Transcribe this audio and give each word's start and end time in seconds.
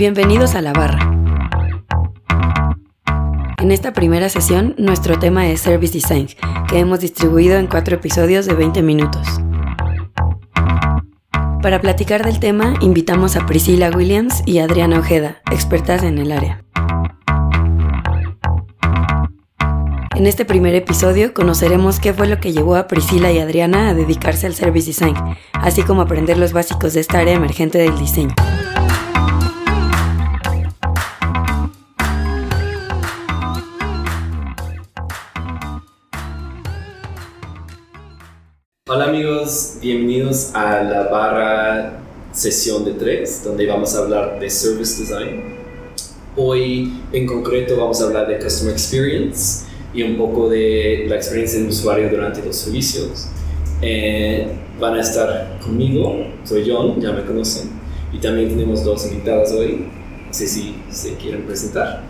Bienvenidos 0.00 0.54
a 0.54 0.62
La 0.62 0.72
Barra. 0.72 0.98
En 3.58 3.70
esta 3.70 3.92
primera 3.92 4.30
sesión, 4.30 4.74
nuestro 4.78 5.18
tema 5.18 5.46
es 5.48 5.60
Service 5.60 5.92
Design, 5.92 6.26
que 6.70 6.78
hemos 6.78 7.00
distribuido 7.00 7.58
en 7.58 7.66
cuatro 7.66 7.96
episodios 7.96 8.46
de 8.46 8.54
20 8.54 8.80
minutos. 8.80 9.28
Para 11.60 11.82
platicar 11.82 12.24
del 12.24 12.40
tema, 12.40 12.76
invitamos 12.80 13.36
a 13.36 13.44
Priscilla 13.44 13.90
Williams 13.94 14.42
y 14.46 14.60
Adriana 14.60 15.00
Ojeda, 15.00 15.42
expertas 15.52 16.02
en 16.02 16.16
el 16.16 16.32
área. 16.32 16.64
En 20.16 20.26
este 20.26 20.46
primer 20.46 20.74
episodio 20.74 21.34
conoceremos 21.34 22.00
qué 22.00 22.14
fue 22.14 22.26
lo 22.26 22.40
que 22.40 22.52
llevó 22.52 22.76
a 22.76 22.86
Priscila 22.86 23.32
y 23.32 23.38
Adriana 23.38 23.90
a 23.90 23.94
dedicarse 23.94 24.46
al 24.46 24.54
service 24.54 24.86
design, 24.86 25.14
así 25.52 25.82
como 25.82 26.00
aprender 26.00 26.38
los 26.38 26.54
básicos 26.54 26.94
de 26.94 27.00
esta 27.00 27.18
área 27.18 27.34
emergente 27.34 27.76
del 27.76 27.98
diseño. 27.98 28.34
Hola 38.92 39.04
amigos, 39.04 39.74
bienvenidos 39.80 40.50
a 40.52 40.82
la 40.82 41.04
barra 41.04 41.92
sesión 42.32 42.84
de 42.84 42.94
tres, 42.94 43.44
donde 43.44 43.64
vamos 43.64 43.94
a 43.94 44.00
hablar 44.00 44.40
de 44.40 44.50
service 44.50 45.00
design. 45.00 45.44
Hoy 46.36 47.00
en 47.12 47.24
concreto 47.24 47.76
vamos 47.76 48.02
a 48.02 48.06
hablar 48.06 48.26
de 48.26 48.40
customer 48.40 48.72
experience 48.72 49.66
y 49.94 50.02
un 50.02 50.16
poco 50.16 50.48
de 50.48 51.04
la 51.08 51.14
experiencia 51.14 51.60
del 51.60 51.68
usuario 51.68 52.08
durante 52.08 52.44
los 52.44 52.56
servicios. 52.56 53.28
Eh, 53.80 54.48
van 54.80 54.94
a 54.94 55.02
estar 55.02 55.60
conmigo, 55.62 56.26
soy 56.42 56.68
John, 56.68 57.00
ya 57.00 57.12
me 57.12 57.24
conocen, 57.24 57.70
y 58.12 58.18
también 58.18 58.48
tenemos 58.48 58.82
dos 58.82 59.06
invitadas 59.06 59.52
hoy. 59.52 59.86
No 60.26 60.34
sé 60.34 60.48
si 60.48 60.82
se 60.90 61.14
quieren 61.14 61.46
presentar. 61.46 62.02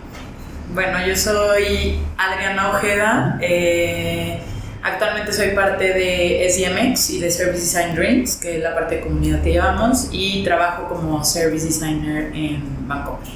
Bueno, 0.73 1.07
yo 1.07 1.15
soy 1.15 1.99
Adriana 2.17 2.71
Ojeda. 2.71 3.39
Eh, 3.43 4.40
actualmente 4.83 5.33
soy 5.33 5.51
parte 5.51 5.93
de 5.93 6.49
SDMX 6.49 7.11
y 7.11 7.21
de 7.21 7.31
Service 7.31 7.61
Design 7.61 7.95
Drinks, 7.95 8.37
que 8.37 8.57
es 8.57 8.63
la 8.63 8.75
parte 8.75 8.97
de 8.97 9.01
comunidad 9.03 9.43
que 9.43 9.53
llevamos, 9.53 10.09
y 10.13 10.43
trabajo 10.45 10.89
como 10.89 11.23
Service 11.25 11.67
Designer 11.67 12.31
en 12.35 12.89
Vancouver. 12.89 13.29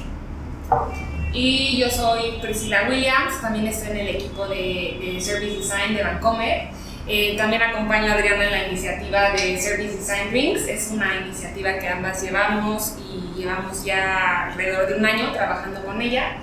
Y 1.33 1.77
yo 1.77 1.89
soy 1.89 2.39
Priscila 2.41 2.87
Williams, 2.89 3.41
también 3.41 3.67
estoy 3.67 3.91
en 3.91 3.97
el 3.97 4.15
equipo 4.15 4.47
de, 4.47 4.99
de 5.01 5.21
Service 5.21 5.57
Design 5.57 5.95
de 5.95 6.03
Vancomer. 6.03 6.69
Eh, 7.07 7.35
también 7.37 7.61
acompaño 7.61 8.11
a 8.11 8.15
Adriana 8.15 8.45
en 8.45 8.51
la 8.51 8.67
iniciativa 8.67 9.31
de 9.31 9.59
Service 9.59 9.97
Design 9.97 10.31
Drinks. 10.31 10.67
Es 10.67 10.89
una 10.91 11.17
iniciativa 11.23 11.77
que 11.77 11.87
ambas 11.87 12.23
llevamos 12.23 12.95
y 12.99 13.39
llevamos 13.39 13.83
ya 13.83 14.47
alrededor 14.47 14.87
de 14.87 14.95
un 14.95 15.05
año 15.05 15.31
trabajando 15.31 15.83
con 15.85 16.01
ella. 16.01 16.37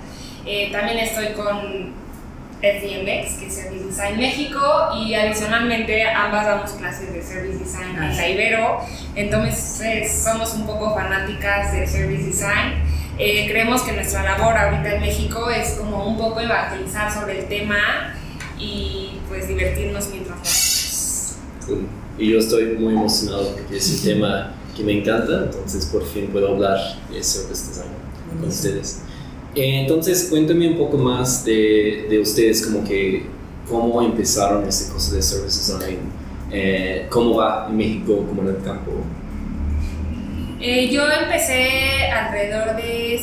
Eh, 0.46 0.70
también 0.70 0.98
estoy 0.98 1.28
con 1.32 2.01
FDMX, 2.62 3.38
que 3.38 3.46
es 3.46 3.54
Service 3.54 3.84
Design 3.84 4.16
México, 4.16 4.60
y 4.96 5.14
adicionalmente 5.14 6.08
ambas 6.08 6.46
damos 6.46 6.70
clases 6.72 7.12
de 7.12 7.20
Service 7.20 7.58
Design 7.58 7.96
en 8.00 8.16
la 8.16 8.28
Ibero. 8.28 8.78
Entonces 9.16 10.22
somos 10.24 10.54
un 10.54 10.64
poco 10.64 10.94
fanáticas 10.94 11.72
de 11.72 11.86
Service 11.86 12.22
Design. 12.22 12.84
Eh, 13.18 13.46
creemos 13.50 13.82
que 13.82 13.92
nuestra 13.92 14.22
labor 14.22 14.56
ahorita 14.56 14.94
en 14.94 15.00
México 15.00 15.50
es 15.50 15.72
como 15.72 16.06
un 16.06 16.16
poco 16.16 16.40
evangelizar 16.40 17.12
sobre 17.12 17.40
el 17.40 17.46
tema 17.46 18.14
y 18.58 19.18
pues 19.28 19.48
divertirnos 19.48 20.08
mientras 20.10 20.36
lo 20.36 20.42
hacemos. 20.42 21.36
Y 22.18 22.30
yo 22.30 22.38
estoy 22.38 22.76
muy 22.78 22.94
emocionado 22.94 23.54
porque 23.54 23.76
es 23.76 23.90
un 23.90 24.04
tema 24.04 24.54
que 24.76 24.84
me 24.84 24.98
encanta, 25.00 25.44
entonces 25.44 25.86
por 25.86 26.06
fin 26.06 26.28
puedo 26.28 26.54
hablar 26.54 26.78
de 27.10 27.22
service 27.22 27.68
design 27.68 27.90
con 28.30 28.48
ustedes. 28.48 29.02
Eh, 29.54 29.80
entonces 29.80 30.28
cuéntame 30.30 30.68
un 30.68 30.78
poco 30.78 30.96
más 30.96 31.44
de, 31.44 32.06
de 32.08 32.18
ustedes, 32.20 32.66
como 32.66 32.84
que 32.84 33.26
cómo 33.68 34.00
empezaron 34.02 34.66
este 34.66 34.92
cosa 34.92 35.14
de 35.14 35.22
service 35.22 35.72
design, 35.72 35.98
eh, 36.50 37.06
cómo 37.10 37.36
va 37.36 37.66
en 37.68 37.76
México, 37.76 38.24
cómo 38.28 38.42
en 38.42 38.56
el 38.56 38.62
campo. 38.62 38.92
Eh, 40.60 40.88
yo 40.90 41.02
empecé 41.10 42.08
alrededor 42.10 42.76
de 42.76 43.20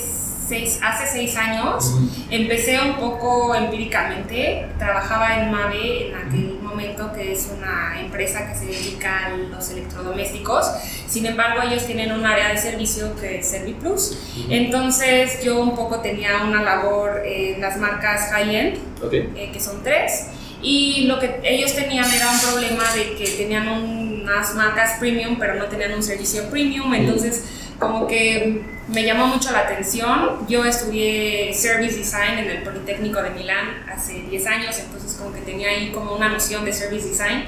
seis, 0.50 0.80
hace 0.84 1.08
seis 1.08 1.38
años. 1.38 1.96
Empecé 2.30 2.80
un 2.82 2.96
poco 2.98 3.56
empíricamente. 3.56 4.68
Trabajaba 4.78 5.42
en 5.42 5.52
Mave 5.52 6.10
en 6.10 6.16
aquel 6.16 6.59
momento, 6.80 7.12
que 7.14 7.34
es 7.34 7.50
una 7.56 8.00
empresa 8.00 8.48
que 8.48 8.58
se 8.58 8.66
dedica 8.66 9.26
a 9.26 9.30
los 9.30 9.70
electrodomésticos. 9.72 10.66
Sin 11.08 11.26
embargo, 11.26 11.62
ellos 11.62 11.86
tienen 11.86 12.12
un 12.12 12.26
área 12.26 12.50
de 12.50 12.58
servicio 12.58 13.16
que 13.20 13.40
es 13.40 13.48
ServiPlus. 13.48 14.18
Entonces, 14.50 15.44
yo 15.44 15.60
un 15.60 15.76
poco 15.76 16.00
tenía 16.00 16.44
una 16.44 16.64
labor 16.64 17.22
en 17.26 17.60
las 17.60 17.78
marcas 17.78 18.32
high-end, 18.32 18.78
Okay. 19.02 19.32
eh, 19.36 19.50
que 19.54 19.60
son 19.62 19.82
tres. 19.82 20.28
Y 20.62 21.06
lo 21.06 21.20
que 21.20 21.40
ellos 21.44 21.74
tenían 21.74 22.12
era 22.12 22.30
un 22.30 22.40
problema 22.40 22.84
de 22.94 23.16
que 23.16 23.26
tenían 23.38 23.68
unas 23.70 24.56
marcas 24.56 25.00
premium, 25.00 25.38
pero 25.40 25.56
no 25.56 25.66
tenían 25.66 25.94
un 25.94 26.04
servicio 26.04 26.50
premium. 26.50 26.94
Entonces, 26.94 27.44
como 27.80 28.08
que 28.08 28.62
me 28.90 29.04
llamó 29.04 29.28
mucho 29.28 29.52
la 29.52 29.60
atención. 29.60 30.46
Yo 30.48 30.66
estudié 30.66 31.54
Service 31.54 31.98
Design 31.98 32.40
en 32.40 32.50
el 32.50 32.64
Politécnico 32.64 33.22
de 33.22 33.30
Milán 33.32 33.84
hace 33.92 34.22
10 34.30 34.48
años, 34.48 34.80
entonces 34.80 35.16
como 35.16 35.34
que 35.34 35.42
tenía 35.42 35.70
ahí 35.70 35.92
como 35.92 36.14
una 36.14 36.30
noción 36.30 36.66
de 36.66 36.74
Service 36.74 37.08
Design 37.08 37.46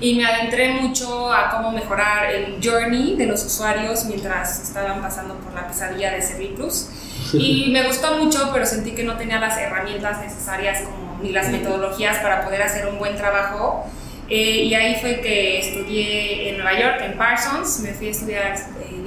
y 0.00 0.14
me 0.14 0.24
adentré 0.24 0.74
mucho 0.74 1.32
a 1.32 1.50
cómo 1.50 1.72
mejorar 1.72 2.30
el 2.30 2.58
journey 2.62 3.16
de 3.16 3.26
los 3.26 3.44
usuarios 3.44 4.04
mientras 4.04 4.62
estaban 4.62 5.00
pasando 5.00 5.34
por 5.36 5.52
la 5.54 5.66
pesadilla 5.66 6.12
de 6.12 6.22
Serviplus. 6.22 6.88
Y 7.32 7.70
me 7.72 7.86
gustó 7.86 8.18
mucho, 8.18 8.50
pero 8.52 8.66
sentí 8.66 8.92
que 8.92 9.04
no 9.04 9.16
tenía 9.16 9.40
las 9.40 9.56
herramientas 9.56 10.20
necesarias 10.20 10.82
como, 10.82 11.18
ni 11.22 11.30
las 11.30 11.48
metodologías 11.48 12.18
para 12.18 12.44
poder 12.44 12.62
hacer 12.62 12.86
un 12.86 12.98
buen 12.98 13.16
trabajo. 13.16 13.86
Eh, 14.28 14.64
y 14.64 14.74
ahí 14.74 14.96
fue 15.00 15.20
que 15.20 15.58
estudié 15.58 16.50
en 16.50 16.56
Nueva 16.56 16.78
York, 16.78 17.02
en 17.02 17.18
Parsons, 17.18 17.80
me 17.80 17.92
fui 17.92 18.08
a 18.08 18.10
estudiar 18.10 18.56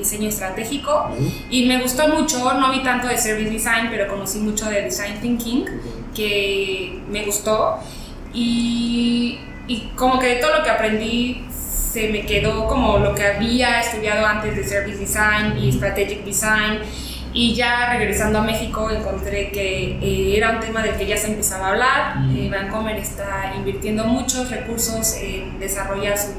diseño 0.05 0.29
estratégico 0.29 1.09
y 1.49 1.66
me 1.66 1.81
gustó 1.81 2.07
mucho, 2.07 2.53
no 2.53 2.71
vi 2.71 2.83
tanto 2.83 3.07
de 3.07 3.17
service 3.17 3.49
design, 3.49 3.88
pero 3.89 4.07
conocí 4.07 4.39
mucho 4.39 4.69
de 4.69 4.83
design 4.83 5.19
thinking, 5.19 5.66
que 6.16 6.99
me 7.09 7.25
gustó. 7.25 7.79
Y, 8.33 9.39
y 9.67 9.89
como 9.95 10.19
que 10.19 10.27
de 10.27 10.35
todo 10.35 10.57
lo 10.57 10.63
que 10.63 10.69
aprendí 10.69 11.45
se 11.49 12.09
me 12.09 12.25
quedó 12.25 12.67
como 12.67 12.99
lo 12.99 13.15
que 13.15 13.25
había 13.25 13.79
estudiado 13.79 14.25
antes 14.25 14.55
de 14.55 14.63
service 14.63 14.99
design 14.99 15.57
y 15.57 15.71
strategic 15.71 16.23
design. 16.23 16.79
Y 17.33 17.53
ya 17.53 17.94
regresando 17.97 18.39
a 18.39 18.41
México 18.44 18.89
encontré 18.89 19.51
que 19.51 19.97
eh, 20.01 20.38
era 20.38 20.51
un 20.51 20.59
tema 20.61 20.81
del 20.81 20.95
que 20.95 21.05
ya 21.05 21.17
se 21.17 21.27
empezaba 21.27 21.67
a 21.67 21.69
hablar. 21.71 22.15
Eh, 22.33 22.49
Vancomer 22.49 22.95
está 22.97 23.53
invirtiendo 23.57 24.05
muchos 24.05 24.49
recursos 24.49 25.17
en 25.21 25.59
desarrollar 25.59 26.17
su, 26.17 26.31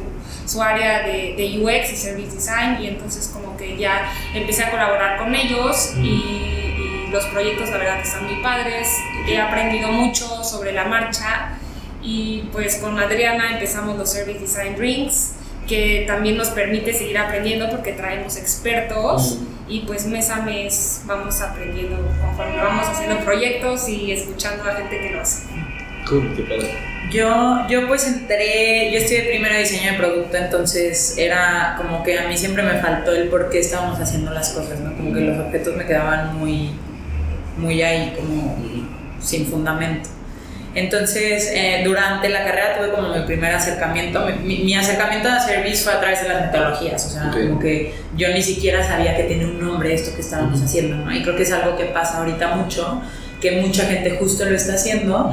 su 0.47 0.63
área 0.63 1.03
de, 1.03 1.35
de 1.37 1.59
UX 1.61 1.93
y 1.93 1.97
Service 1.97 2.35
Design 2.35 2.79
y 2.81 2.89
entonces 2.89 3.31
como 3.33 3.57
que 3.57 3.77
ya 3.77 4.13
empecé 4.35 4.65
a 4.65 4.71
colaborar 4.71 5.19
con 5.19 5.35
ellos 5.35 5.95
y, 5.97 6.07
y 6.07 7.09
los 7.11 7.25
proyectos 7.27 7.71
la 7.71 7.79
verdad 7.79 8.01
están 8.01 8.25
muy 8.27 8.43
padres. 8.43 8.89
He 9.27 9.41
aprendido 9.41 9.89
mucho 9.89 10.45
sobre 10.45 10.73
la 10.73 10.85
marcha 10.85 11.59
y 12.03 12.49
pues 12.53 12.77
con 12.77 12.99
Adriana 12.99 13.53
empezamos 13.53 13.97
los 13.97 14.11
Service 14.11 14.39
Design 14.41 14.77
Drinks 14.77 15.33
que 15.67 16.05
también 16.07 16.37
nos 16.37 16.49
permite 16.49 16.93
seguir 16.93 17.19
aprendiendo 17.19 17.69
porque 17.71 17.93
traemos 17.93 18.37
expertos 18.37 19.39
y 19.69 19.81
pues 19.81 20.07
mes 20.07 20.31
a 20.31 20.43
mes 20.43 21.03
vamos 21.07 21.41
aprendiendo 21.41 21.97
conforme 22.21 22.57
vamos 22.57 22.87
haciendo 22.87 23.19
proyectos 23.25 23.89
y 23.89 24.13
escuchando 24.13 24.65
a 24.65 24.75
gente 24.77 25.01
que 25.01 25.11
lo 25.11 25.21
hace. 25.21 25.47
Cool, 26.09 26.35
qué 26.37 26.43
padre. 26.43 26.96
Yo, 27.11 27.67
yo 27.69 27.87
pues 27.87 28.07
entré, 28.07 28.91
yo 28.93 28.99
estudié 28.99 29.23
primero 29.23 29.57
diseño 29.57 29.93
de 29.93 29.99
producto, 29.99 30.37
entonces 30.37 31.17
era 31.17 31.75
como 31.77 32.03
que 32.03 32.19
a 32.19 32.27
mí 32.27 32.37
siempre 32.37 32.63
me 32.63 32.81
faltó 32.81 33.13
el 33.13 33.29
por 33.29 33.49
qué 33.49 33.61
estábamos 33.61 34.01
haciendo 34.01 34.33
las 34.33 34.51
cosas, 34.51 34.81
¿no? 34.81 34.97
Como 34.97 35.15
que 35.15 35.21
los 35.21 35.39
objetos 35.39 35.77
me 35.77 35.87
quedaban 35.87 36.37
muy, 36.37 36.71
muy 37.59 37.81
ahí, 37.83 38.13
como 38.17 38.57
sin 39.21 39.47
fundamento. 39.47 40.09
Entonces, 40.75 41.51
eh, 41.55 41.81
durante 41.85 42.29
la 42.29 42.45
carrera 42.45 42.77
tuve 42.77 42.91
como 42.91 43.09
mi 43.15 43.25
primer 43.25 43.55
acercamiento. 43.55 44.27
Mi, 44.45 44.59
mi 44.59 44.75
acercamiento 44.75 45.29
a 45.29 45.41
service 45.41 45.83
fue 45.83 45.95
a 45.95 46.01
través 46.01 46.23
de 46.23 46.29
las 46.29 46.47
metodologías, 46.47 47.07
o 47.07 47.09
sea, 47.09 47.31
como 47.31 47.59
que 47.59 47.95
yo 48.17 48.29
ni 48.29 48.43
siquiera 48.43 48.87
sabía 48.87 49.17
que 49.17 49.23
tenía 49.25 49.47
un 49.47 49.59
nombre 49.59 49.95
esto 49.95 50.15
que 50.15 50.21
estábamos 50.21 50.61
haciendo, 50.61 50.97
¿no? 50.97 51.15
Y 51.15 51.23
creo 51.23 51.35
que 51.35 51.45
es 51.45 51.53
algo 51.53 51.77
que 51.77 51.87
pasa 51.87 52.19
ahorita 52.19 52.57
mucho, 52.57 53.01
que 53.41 53.63
mucha 53.63 53.87
gente 53.87 54.11
justo 54.19 54.45
lo 54.45 54.55
está 54.55 54.75
haciendo, 54.75 55.33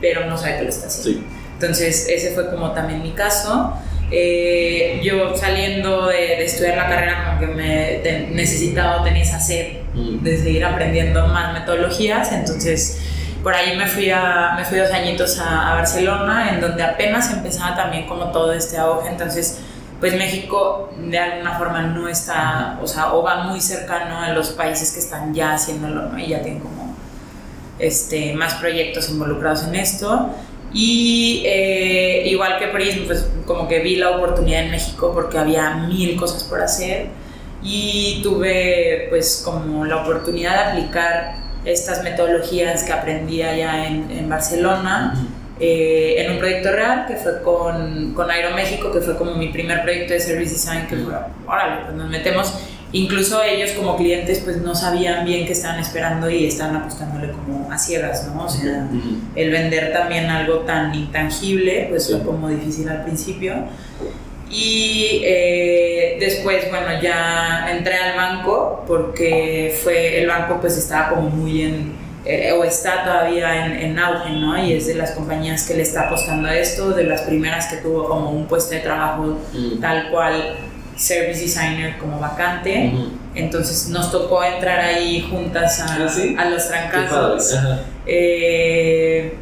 pero 0.00 0.26
no 0.26 0.36
sabe 0.38 0.58
que 0.58 0.62
lo 0.64 0.68
está 0.68 0.86
haciendo. 0.86 1.20
Sí. 1.20 1.26
Entonces, 1.54 2.06
ese 2.08 2.32
fue 2.32 2.50
como 2.50 2.72
también 2.72 3.02
mi 3.02 3.12
caso. 3.12 3.72
Eh, 4.10 5.00
yo 5.04 5.36
saliendo 5.36 6.06
de, 6.06 6.16
de 6.16 6.44
estudiar 6.46 6.76
la 6.78 6.88
carrera, 6.88 7.24
como 7.26 7.40
que 7.40 7.46
me 7.48 8.00
te- 8.02 8.28
necesitaba, 8.32 9.04
tenía 9.04 9.22
esa 9.22 9.38
sed 9.38 9.78
de 9.94 10.38
seguir 10.38 10.64
aprendiendo 10.64 11.26
más 11.26 11.52
metodologías, 11.52 12.32
entonces 12.32 13.00
por 13.42 13.52
ahí 13.54 13.76
me 13.76 13.86
fui, 13.86 14.10
a, 14.10 14.54
me 14.56 14.64
fui 14.64 14.78
dos 14.78 14.90
añitos 14.92 15.38
a, 15.38 15.72
a 15.72 15.74
Barcelona, 15.74 16.50
en 16.54 16.60
donde 16.62 16.82
apenas 16.84 17.30
empezaba 17.30 17.76
también 17.76 18.06
como 18.06 18.30
todo 18.32 18.52
este 18.54 18.78
auge, 18.78 19.08
entonces 19.10 19.58
pues 20.00 20.14
México 20.14 20.90
de 20.96 21.18
alguna 21.18 21.58
forma 21.58 21.82
no 21.82 22.08
está, 22.08 22.78
o 22.82 22.86
sea, 22.86 23.12
o 23.12 23.22
va 23.22 23.42
muy 23.44 23.60
cercano 23.60 24.20
a 24.20 24.30
los 24.30 24.50
países 24.50 24.90
que 24.92 25.00
están 25.00 25.34
ya 25.34 25.52
haciéndolo, 25.54 26.02
¿no? 26.08 26.18
Y 26.18 26.28
ya 26.28 26.40
tienen 26.40 26.60
como 26.60 26.87
este, 27.78 28.34
más 28.34 28.54
proyectos 28.54 29.08
involucrados 29.10 29.64
en 29.64 29.74
esto. 29.74 30.30
Y 30.72 31.42
eh, 31.46 32.24
igual 32.26 32.58
que 32.58 32.68
Prism, 32.68 33.06
pues 33.06 33.26
como 33.46 33.68
que 33.68 33.80
vi 33.80 33.96
la 33.96 34.10
oportunidad 34.10 34.64
en 34.64 34.70
México 34.70 35.12
porque 35.14 35.38
había 35.38 35.74
mil 35.74 36.16
cosas 36.16 36.44
por 36.44 36.60
hacer 36.60 37.06
y 37.62 38.20
tuve 38.22 39.06
pues 39.08 39.42
como 39.44 39.84
la 39.86 40.02
oportunidad 40.02 40.52
de 40.52 40.70
aplicar 40.70 41.36
estas 41.64 42.02
metodologías 42.04 42.84
que 42.84 42.92
aprendí 42.92 43.42
allá 43.42 43.86
en, 43.86 44.10
en 44.10 44.28
Barcelona 44.28 45.14
eh, 45.60 46.14
en 46.18 46.32
un 46.32 46.38
proyecto 46.38 46.70
real 46.70 47.06
que 47.08 47.16
fue 47.16 47.42
con, 47.42 48.14
con 48.14 48.30
Aeroméxico, 48.30 48.92
que 48.92 49.00
fue 49.00 49.16
como 49.16 49.34
mi 49.34 49.48
primer 49.48 49.82
proyecto 49.82 50.12
de 50.12 50.20
Service 50.20 50.52
Design, 50.52 50.86
que 50.86 50.96
fue, 50.96 51.12
órale, 51.46 51.84
pues 51.84 51.96
nos 51.96 52.08
metemos, 52.08 52.54
incluso 52.92 53.42
ellos 53.42 53.72
como 53.72 53.96
clientes 53.96 54.40
pues 54.44 54.58
no 54.58 54.74
sabían 54.74 55.24
bien 55.24 55.46
qué 55.46 55.52
estaban 55.52 55.80
esperando 55.80 56.30
y 56.30 56.46
estaban 56.46 56.76
apostándole 56.76 57.32
como 57.32 57.70
a 57.70 57.78
ciegas, 57.78 58.26
¿no? 58.26 58.44
O 58.44 58.48
sea, 58.48 58.88
el 59.34 59.50
vender 59.50 59.92
también 59.92 60.26
algo 60.26 60.60
tan 60.60 60.94
intangible 60.94 61.86
pues 61.90 62.10
fue 62.10 62.22
como 62.22 62.48
difícil 62.48 62.88
al 62.88 63.04
principio. 63.04 63.54
Y 64.50 65.20
eh, 65.24 66.16
después, 66.18 66.70
bueno, 66.70 67.02
ya 67.02 67.66
entré 67.70 67.96
al 67.96 68.16
banco 68.16 68.82
porque 68.86 69.78
fue, 69.82 70.22
el 70.22 70.26
banco 70.26 70.58
pues 70.60 70.78
estaba 70.78 71.10
como 71.10 71.28
muy 71.28 71.62
en 71.62 72.08
eh, 72.24 72.52
o 72.52 72.64
está 72.64 73.04
todavía 73.04 73.66
en, 73.66 73.72
en, 73.72 73.98
auge, 73.98 74.30
¿no? 74.32 74.62
Y 74.62 74.74
es 74.74 74.86
de 74.86 74.94
las 74.94 75.12
compañías 75.12 75.66
que 75.66 75.74
le 75.74 75.82
está 75.82 76.08
apostando 76.08 76.48
a 76.48 76.56
esto, 76.56 76.90
de 76.90 77.04
las 77.04 77.22
primeras 77.22 77.68
que 77.68 77.76
tuvo 77.78 78.06
como 78.06 78.30
un 78.30 78.46
puesto 78.46 78.74
de 78.74 78.80
trabajo 78.80 79.38
Mm. 79.52 79.80
tal 79.80 80.10
cual 80.10 80.56
service 80.98 81.40
designer 81.40 81.96
como 81.98 82.18
vacante. 82.18 82.92
Entonces 83.34 83.88
nos 83.88 84.10
tocó 84.10 84.42
entrar 84.42 84.80
ahí 84.80 85.26
juntas 85.30 85.80
a, 85.80 85.94
Ah, 86.04 86.08
¿sí? 86.08 86.34
a 86.38 86.44
los 86.46 86.68
trancazos. 86.68 87.56
Eh, 88.06 89.36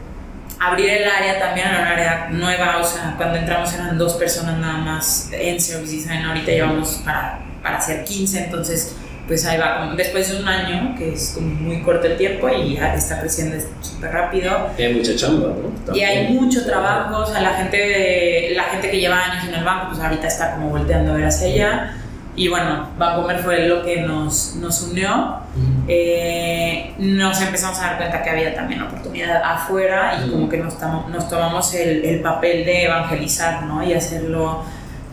abrir 0.61 0.89
el 0.91 1.09
área 1.09 1.39
también 1.39 1.67
era 1.69 1.81
un 1.81 1.87
área 1.87 2.29
nueva, 2.31 2.79
o 2.79 2.85
sea, 2.85 3.15
cuando 3.17 3.39
entramos 3.39 3.73
eran 3.75 3.97
dos 3.97 4.15
personas 4.15 4.59
nada 4.59 4.79
más 4.79 5.31
en 5.33 5.61
Service 5.61 5.93
Design, 5.95 6.25
ahorita 6.25 6.51
llevamos 6.51 7.01
para, 7.05 7.41
para 7.63 7.79
hacer 7.79 8.05
15, 8.05 8.45
entonces 8.45 8.97
pues 9.27 9.45
ahí 9.47 9.59
va, 9.59 9.81
como 9.81 9.95
después 9.97 10.31
de 10.31 10.41
un 10.41 10.47
año, 10.49 10.95
que 10.97 11.13
es 11.15 11.33
como 11.35 11.49
muy 11.49 11.83
corto 11.83 12.07
el 12.07 12.17
tiempo 12.17 12.49
y 12.49 12.75
ya 12.77 12.95
está 12.95 13.21
creciendo 13.21 13.57
súper 13.81 14.13
rápido. 14.13 14.71
Y 14.79 14.83
hay 14.83 14.95
mucha 14.95 15.17
chamba, 15.17 15.49
¿no? 15.49 15.95
Y 15.97 16.01
hay 16.03 16.29
mucho 16.33 16.65
trabajo, 16.65 17.19
o 17.19 17.27
sea, 17.27 17.41
la 17.41 17.55
gente, 17.55 18.53
la 18.55 18.65
gente 18.65 18.91
que 18.91 19.01
lleva 19.01 19.19
años 19.25 19.45
en 19.49 19.55
el 19.55 19.65
banco, 19.65 19.89
pues 19.89 20.01
ahorita 20.01 20.27
está 20.29 20.55
como 20.55 20.71
volteando 20.71 21.13
a 21.13 21.17
ver 21.17 21.27
hacia 21.27 21.49
allá. 21.49 21.95
Y 22.39 22.49
bueno, 22.49 22.91
Bancomer 22.99 23.39
fue 23.39 23.67
lo 23.67 23.83
que 23.83 24.03
nos, 24.03 24.57
nos 24.57 24.83
unió. 24.83 25.39
Ujú. 25.57 25.85
Eh, 25.89 26.93
nos 26.99 27.41
empezamos 27.41 27.79
a 27.79 27.83
dar 27.87 27.97
cuenta 27.97 28.23
que 28.23 28.29
había 28.29 28.55
también 28.55 28.83
oportunidad 28.83 29.43
afuera 29.43 30.21
y 30.23 30.29
Mm. 30.29 30.33
como 30.33 30.49
que 30.51 30.59
nos, 30.59 30.75
nos 31.09 31.29
tomamos 31.31 31.73
el, 31.75 32.05
el 32.05 32.21
papel 32.21 32.65
de 32.67 32.85
evangelizar, 32.85 33.63
¿no? 33.63 33.83
Y 33.83 33.95
hacerlo 33.95 34.63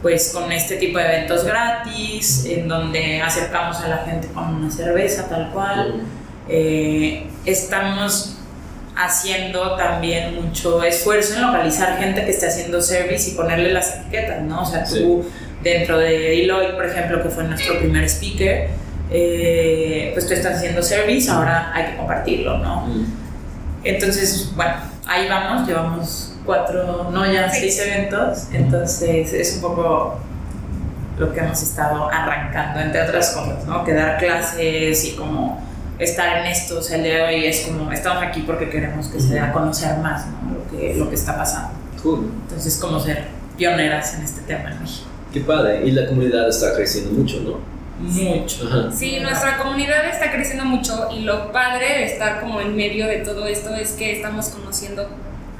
pues 0.04 0.32
con 0.34 0.52
este 0.52 0.76
tipo 0.76 1.00
de 1.00 1.06
eventos 1.06 1.46
gratis, 1.46 2.46
en 2.46 2.68
donde 2.68 3.22
acercamos 3.22 3.78
a 3.78 3.88
la 3.88 3.98
gente 4.00 4.28
con 4.28 4.56
una 4.56 4.70
cerveza 4.70 5.30
tal 5.30 5.50
cual. 5.52 6.04
Eh, 6.50 7.26
estamos 7.46 8.36
haciendo 8.98 9.78
también 9.78 10.36
mucho 10.36 10.84
esfuerzo 10.84 11.36
en 11.36 11.44
localizar 11.44 11.98
gente 11.98 12.26
que 12.26 12.32
esté 12.32 12.48
haciendo 12.48 12.82
service 12.82 13.32
y 13.32 13.34
ponerle 13.34 13.72
las 13.72 13.96
etiquetas, 13.96 14.42
¿no? 14.42 14.64
O 14.64 14.66
sea, 14.66 14.84
tú 14.84 15.26
dentro 15.64 15.98
de 15.98 16.20
Deloitte, 16.20 16.76
por 16.76 16.86
ejemplo, 16.86 17.24
que 17.24 17.30
fue 17.30 17.46
nuestro 17.46 17.80
primer 17.80 18.04
speaker, 18.10 18.68
eh, 19.10 20.12
pues 20.14 20.28
tú 20.28 20.34
estás 20.34 20.58
haciendo 20.58 20.84
service, 20.84 21.32
ahora 21.32 21.72
hay 21.74 21.92
que 21.92 21.98
compartirlo, 21.98 22.58
¿no? 22.58 22.88
Mm. 22.88 23.06
Entonces, 23.86 24.52
bueno, 24.54 24.74
ahí 25.08 25.30
vamos, 25.30 25.66
llevamos 25.66 26.33
cuatro, 26.46 27.10
no 27.12 27.32
ya 27.32 27.50
seis 27.50 27.80
eventos, 27.80 28.48
entonces 28.52 29.34
es 29.34 29.56
un 29.56 29.62
poco 29.62 30.20
lo 31.18 31.34
que 31.34 31.40
hemos 31.40 31.62
estado 31.62 32.10
arrancando, 32.12 32.80
entre 32.80 33.02
otras 33.02 33.32
cosas, 33.32 33.66
¿no? 33.66 33.84
Que 33.84 33.94
dar 33.94 34.18
clases 34.18 35.06
y 35.06 35.12
como 35.16 35.62
estar 36.00 36.40
en 36.40 36.48
esto, 36.48 36.80
o 36.80 36.82
sea, 36.82 36.98
el 36.98 37.04
día 37.04 37.16
de 37.16 37.24
hoy 37.24 37.46
es 37.46 37.62
como, 37.62 37.92
estamos 37.92 38.24
aquí 38.24 38.42
porque 38.42 38.70
queremos 38.70 39.08
que 39.08 39.20
se 39.20 39.36
dé 39.36 39.40
a 39.40 39.52
conocer 39.52 39.98
más, 39.98 40.26
¿no? 40.28 40.56
Lo 40.56 40.72
que, 40.72 40.96
lo 40.96 41.10
que 41.10 41.16
está 41.16 41.38
pasando. 41.38 41.70
Cool. 42.02 42.32
Entonces, 42.44 42.78
como 42.78 43.00
ser 43.00 43.26
pioneras 43.58 44.16
en 44.16 44.24
este 44.24 44.42
tema 44.42 44.72
en 44.72 44.82
México. 44.82 45.08
Qué 45.32 45.40
padre. 45.42 45.86
Y 45.86 45.92
la 45.92 46.08
comunidad 46.08 46.50
está 46.50 46.74
creciendo 46.74 47.12
mucho, 47.12 47.40
¿no? 47.42 47.74
Mucho. 48.00 48.68
Ajá. 48.68 48.92
Sí, 48.92 49.20
nuestra 49.22 49.58
comunidad 49.58 50.10
está 50.10 50.32
creciendo 50.32 50.66
mucho 50.66 51.08
y 51.12 51.22
lo 51.22 51.52
padre 51.52 52.00
de 52.00 52.06
estar 52.06 52.42
como 52.42 52.60
en 52.60 52.76
medio 52.76 53.08
de 53.08 53.18
todo 53.18 53.46
esto 53.46 53.74
es 53.76 53.92
que 53.92 54.14
estamos 54.14 54.48
conociendo 54.48 55.08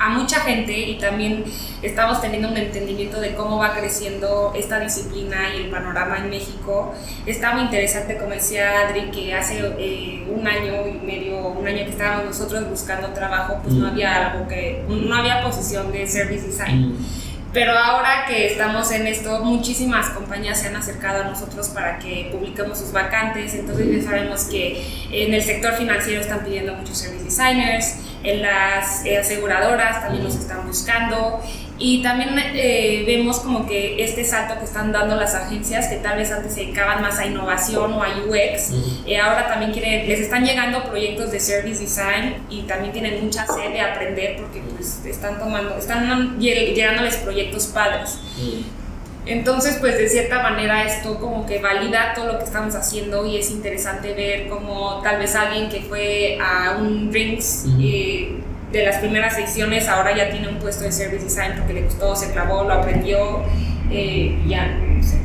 a 0.04 0.10
mucha 0.10 0.42
gente 0.42 0.78
y 0.78 0.98
también 0.98 1.46
estamos 1.82 2.20
teniendo 2.22 2.50
un 2.50 2.58
entendimiento 2.58 3.22
de 3.22 3.34
cómo 3.36 3.58
va 3.58 3.74
creciendo 3.74 4.52
esta 4.54 4.80
disciplina 4.80 5.38
y 5.56 5.64
el 5.64 5.70
panorama 5.70 6.18
en 6.18 6.30
México. 6.30 6.94
Está 7.26 7.54
muy 7.54 7.64
interesante, 7.64 8.18
como 8.18 8.32
decía 8.32 8.82
Adri, 8.82 9.12
que 9.12 9.34
hace 9.34 9.60
eh, 9.80 10.28
un 10.30 10.46
año 10.46 10.88
y 10.88 11.06
medio, 11.06 11.48
un 11.48 11.66
año 11.66 11.86
que 11.86 11.92
estábamos 11.92 12.26
nosotros 12.26 12.70
buscando 12.70 13.08
trabajo, 13.10 13.60
pues 13.64 13.76
no 13.76 13.88
Mm. 13.88 13.92
había 13.92 14.32
algo 14.32 14.48
que, 14.48 14.84
no 14.90 15.16
había 15.16 15.42
posición 15.42 15.92
de 15.92 16.06
service 16.08 16.48
design. 16.48 16.90
Mm. 16.90 17.23
Pero 17.54 17.78
ahora 17.78 18.26
que 18.28 18.48
estamos 18.48 18.92
en 18.92 19.06
esto, 19.06 19.44
muchísimas 19.44 20.10
compañías 20.10 20.60
se 20.60 20.70
han 20.70 20.76
acercado 20.76 21.22
a 21.22 21.28
nosotros 21.28 21.70
para 21.70 22.00
que 22.00 22.30
publiquemos 22.32 22.80
sus 22.80 22.92
vacantes. 22.92 23.54
Entonces 23.54 23.88
ya 23.92 24.10
sabemos 24.10 24.46
que 24.46 24.84
en 25.12 25.34
el 25.34 25.44
sector 25.44 25.74
financiero 25.74 26.20
están 26.20 26.44
pidiendo 26.44 26.74
muchos 26.74 26.98
service 26.98 27.24
designers, 27.26 27.98
en 28.24 28.42
las 28.42 29.06
eh, 29.06 29.18
aseguradoras 29.20 30.02
también 30.02 30.24
nos 30.24 30.36
están 30.36 30.66
buscando. 30.66 31.42
Y 31.80 32.04
también 32.04 32.30
eh, 32.54 33.04
vemos 33.06 33.40
como 33.40 33.66
que 33.66 34.04
este 34.04 34.24
salto 34.24 34.58
que 34.60 34.66
están 34.66 34.92
dando 34.92 35.16
las 35.16 35.34
agencias, 35.34 35.88
que 35.88 35.96
tal 35.98 36.18
vez 36.18 36.32
antes 36.32 36.54
se 36.54 36.62
dedicaban 36.62 37.02
más 37.02 37.18
a 37.18 37.26
innovación 37.26 37.94
o 37.94 38.04
a 38.04 38.10
UX, 38.10 38.70
Ujú. 38.72 39.04
eh, 39.08 39.18
ahora 39.20 39.48
también 39.48 39.72
quieren, 39.72 40.08
les 40.08 40.20
están 40.20 40.46
llegando 40.46 40.84
proyectos 40.84 41.32
de 41.32 41.40
service 41.40 41.82
design 41.82 42.36
y 42.50 42.62
también 42.62 42.94
tienen 42.94 43.24
mucha 43.26 43.48
sed 43.48 43.72
de 43.74 43.82
aprender 43.82 44.38
porque 44.38 44.62
pues 44.76 45.02
están 45.06 45.40
tomando, 45.40 45.76
están 45.76 46.38
lleg- 46.40 46.74
llegándoles 46.76 47.16
proyectos 47.18 47.66
padres. 47.68 48.20
Mm. 48.38 48.84
Entonces, 49.26 49.78
pues 49.80 49.98
de 49.98 50.10
cierta 50.10 50.44
manera 50.44 50.84
esto 50.86 51.18
como 51.20 51.46
que 51.46 51.60
valida 51.60 52.14
todo 52.14 52.34
lo 52.34 52.38
que 52.40 52.44
estamos 52.44 52.76
haciendo 52.76 53.26
y 53.26 53.38
es 53.38 53.50
interesante 53.52 54.14
ver 54.14 54.48
como 54.50 55.02
tal 55.02 55.18
vez 55.18 55.34
alguien 55.34 55.70
que 55.70 55.80
fue 55.82 56.38
a 56.42 56.76
un 56.78 57.10
Drinks 57.10 57.64
Ujú. 57.68 57.78
eh, 57.82 58.36
de 58.74 58.84
las 58.84 58.98
primeras 58.98 59.38
ediciones 59.38 59.88
ahora 59.88 60.18
ya 60.18 60.32
tiene 60.32 60.48
un 60.48 60.58
puesto 60.58 60.84
de 60.84 60.92
service 60.92 61.24
design 61.24 61.54
porque 61.58 61.74
le 61.74 61.84
gustó, 61.84 62.16
se 62.16 62.32
clavó, 62.32 62.64
lo 62.64 62.74
aprendió, 62.74 63.44
eh, 63.92 64.36
ya. 64.48 64.68
no 64.68 65.04
sé. 65.04 65.22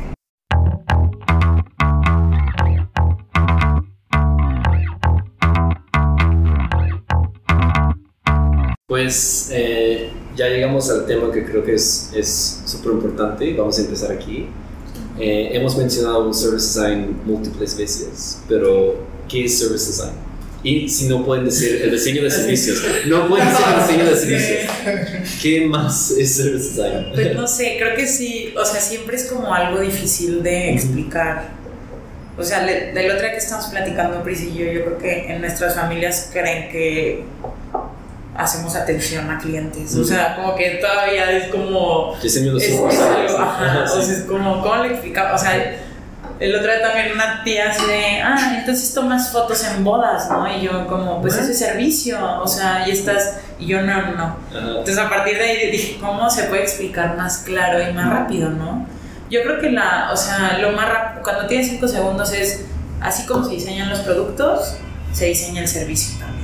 Pues 8.85 9.49
eh, 9.51 10.11
ya 10.35 10.47
llegamos 10.47 10.91
al 10.91 11.07
tema 11.07 11.31
que 11.31 11.43
creo 11.43 11.63
que 11.63 11.73
es 11.73 12.63
súper 12.65 12.93
importante. 12.93 13.51
Vamos 13.55 13.79
a 13.79 13.81
empezar 13.81 14.11
aquí. 14.11 14.47
Eh, 15.17 15.49
hemos 15.53 15.75
mencionado 15.75 16.31
service 16.33 16.79
design 16.79 17.19
múltiples 17.25 17.75
veces, 17.75 18.43
pero 18.47 19.07
¿qué 19.27 19.45
es 19.45 19.57
service 19.57 19.87
design? 19.87 20.28
Y 20.61 20.89
si 20.89 21.07
no 21.07 21.23
pueden 21.25 21.45
decir 21.45 21.81
el 21.83 21.91
diseño 21.91 22.21
de 22.23 22.29
servicios, 22.31 22.83
no 23.05 23.27
pueden 23.29 23.47
decir 23.47 23.65
el 23.69 23.79
diseño 23.81 24.05
de 24.09 24.15
servicios. 24.17 25.39
¿Qué 25.41 25.65
más 25.65 26.11
es 26.11 26.35
service 26.35 26.69
design? 26.81 27.11
Pues 27.13 27.33
no 27.35 27.47
sé, 27.47 27.77
creo 27.79 27.95
que 27.95 28.05
sí, 28.05 28.53
o 28.59 28.65
sea, 28.65 28.81
siempre 28.81 29.15
es 29.15 29.25
como 29.25 29.53
algo 29.53 29.79
difícil 29.79 30.43
de 30.43 30.73
explicar. 30.73 31.49
O 32.37 32.43
sea, 32.43 32.63
le- 32.65 32.91
del 32.93 33.07
otro 33.11 33.21
día 33.21 33.31
que 33.31 33.37
estamos 33.37 33.65
platicando, 33.67 34.21
Pris 34.23 34.41
y 34.41 34.53
yo, 34.57 34.65
yo 34.71 34.83
creo 34.85 34.97
que 34.97 35.31
en 35.33 35.41
nuestras 35.41 35.75
familias 35.75 36.29
creen 36.31 36.69
que 36.71 37.23
hacemos 38.35 38.75
atención 38.75 39.29
a 39.29 39.37
clientes. 39.39 39.95
O 39.95 40.03
sea, 40.03 40.35
como 40.37 40.55
que 40.55 40.71
todavía 40.81 41.31
es 41.37 41.47
como... 41.49 42.17
Diseño 42.21 42.55
de 42.55 42.69
¿no? 42.69 42.87
ajá, 42.87 43.65
Ajá, 43.65 43.83
o 43.93 44.01
sí. 44.01 44.07
sea, 44.07 44.17
es 44.17 44.23
como, 44.23 44.61
¿cómo 44.61 44.83
le 44.83 44.89
explicamos? 44.91 45.41
O 45.41 45.43
sea, 45.43 45.77
el 46.39 46.55
otro 46.55 46.71
día 46.71 46.81
también 46.81 47.11
una 47.13 47.43
tía 47.43 47.71
así 47.71 47.85
de, 47.85 48.21
ah, 48.23 48.55
entonces 48.59 48.93
tomas 48.93 49.31
fotos 49.31 49.63
en 49.65 49.83
bodas, 49.83 50.29
¿no? 50.29 50.47
Y 50.55 50.61
yo 50.61 50.87
como, 50.87 51.21
pues 51.21 51.35
eso 51.35 51.51
es 51.51 51.59
servicio, 51.59 52.17
o 52.41 52.47
sea, 52.47 52.87
y 52.87 52.91
estás, 52.91 53.37
y 53.59 53.67
yo 53.67 53.81
no, 53.81 54.11
no. 54.15 54.37
Entonces 54.53 54.97
a 54.97 55.09
partir 55.09 55.37
de 55.37 55.43
ahí 55.43 55.71
dije, 55.71 55.97
¿cómo 55.99 56.29
se 56.29 56.43
puede 56.43 56.63
explicar 56.63 57.17
más 57.17 57.39
claro 57.39 57.81
y 57.87 57.93
más 57.93 58.09
rápido, 58.09 58.49
no? 58.49 58.87
Yo 59.29 59.43
creo 59.43 59.59
que 59.59 59.69
la, 59.71 60.09
o 60.13 60.17
sea, 60.17 60.57
lo 60.59 60.71
más 60.71 60.87
rápido, 60.89 61.23
cuando 61.23 61.45
tienes 61.47 61.67
cinco 61.67 61.87
segundos 61.87 62.31
es, 62.33 62.65
así 63.01 63.25
como 63.27 63.43
se 63.45 63.51
diseñan 63.51 63.89
los 63.89 63.99
productos, 63.99 64.77
se 65.13 65.25
diseña 65.25 65.61
el 65.61 65.67
servicio 65.67 66.17
también. 66.19 66.39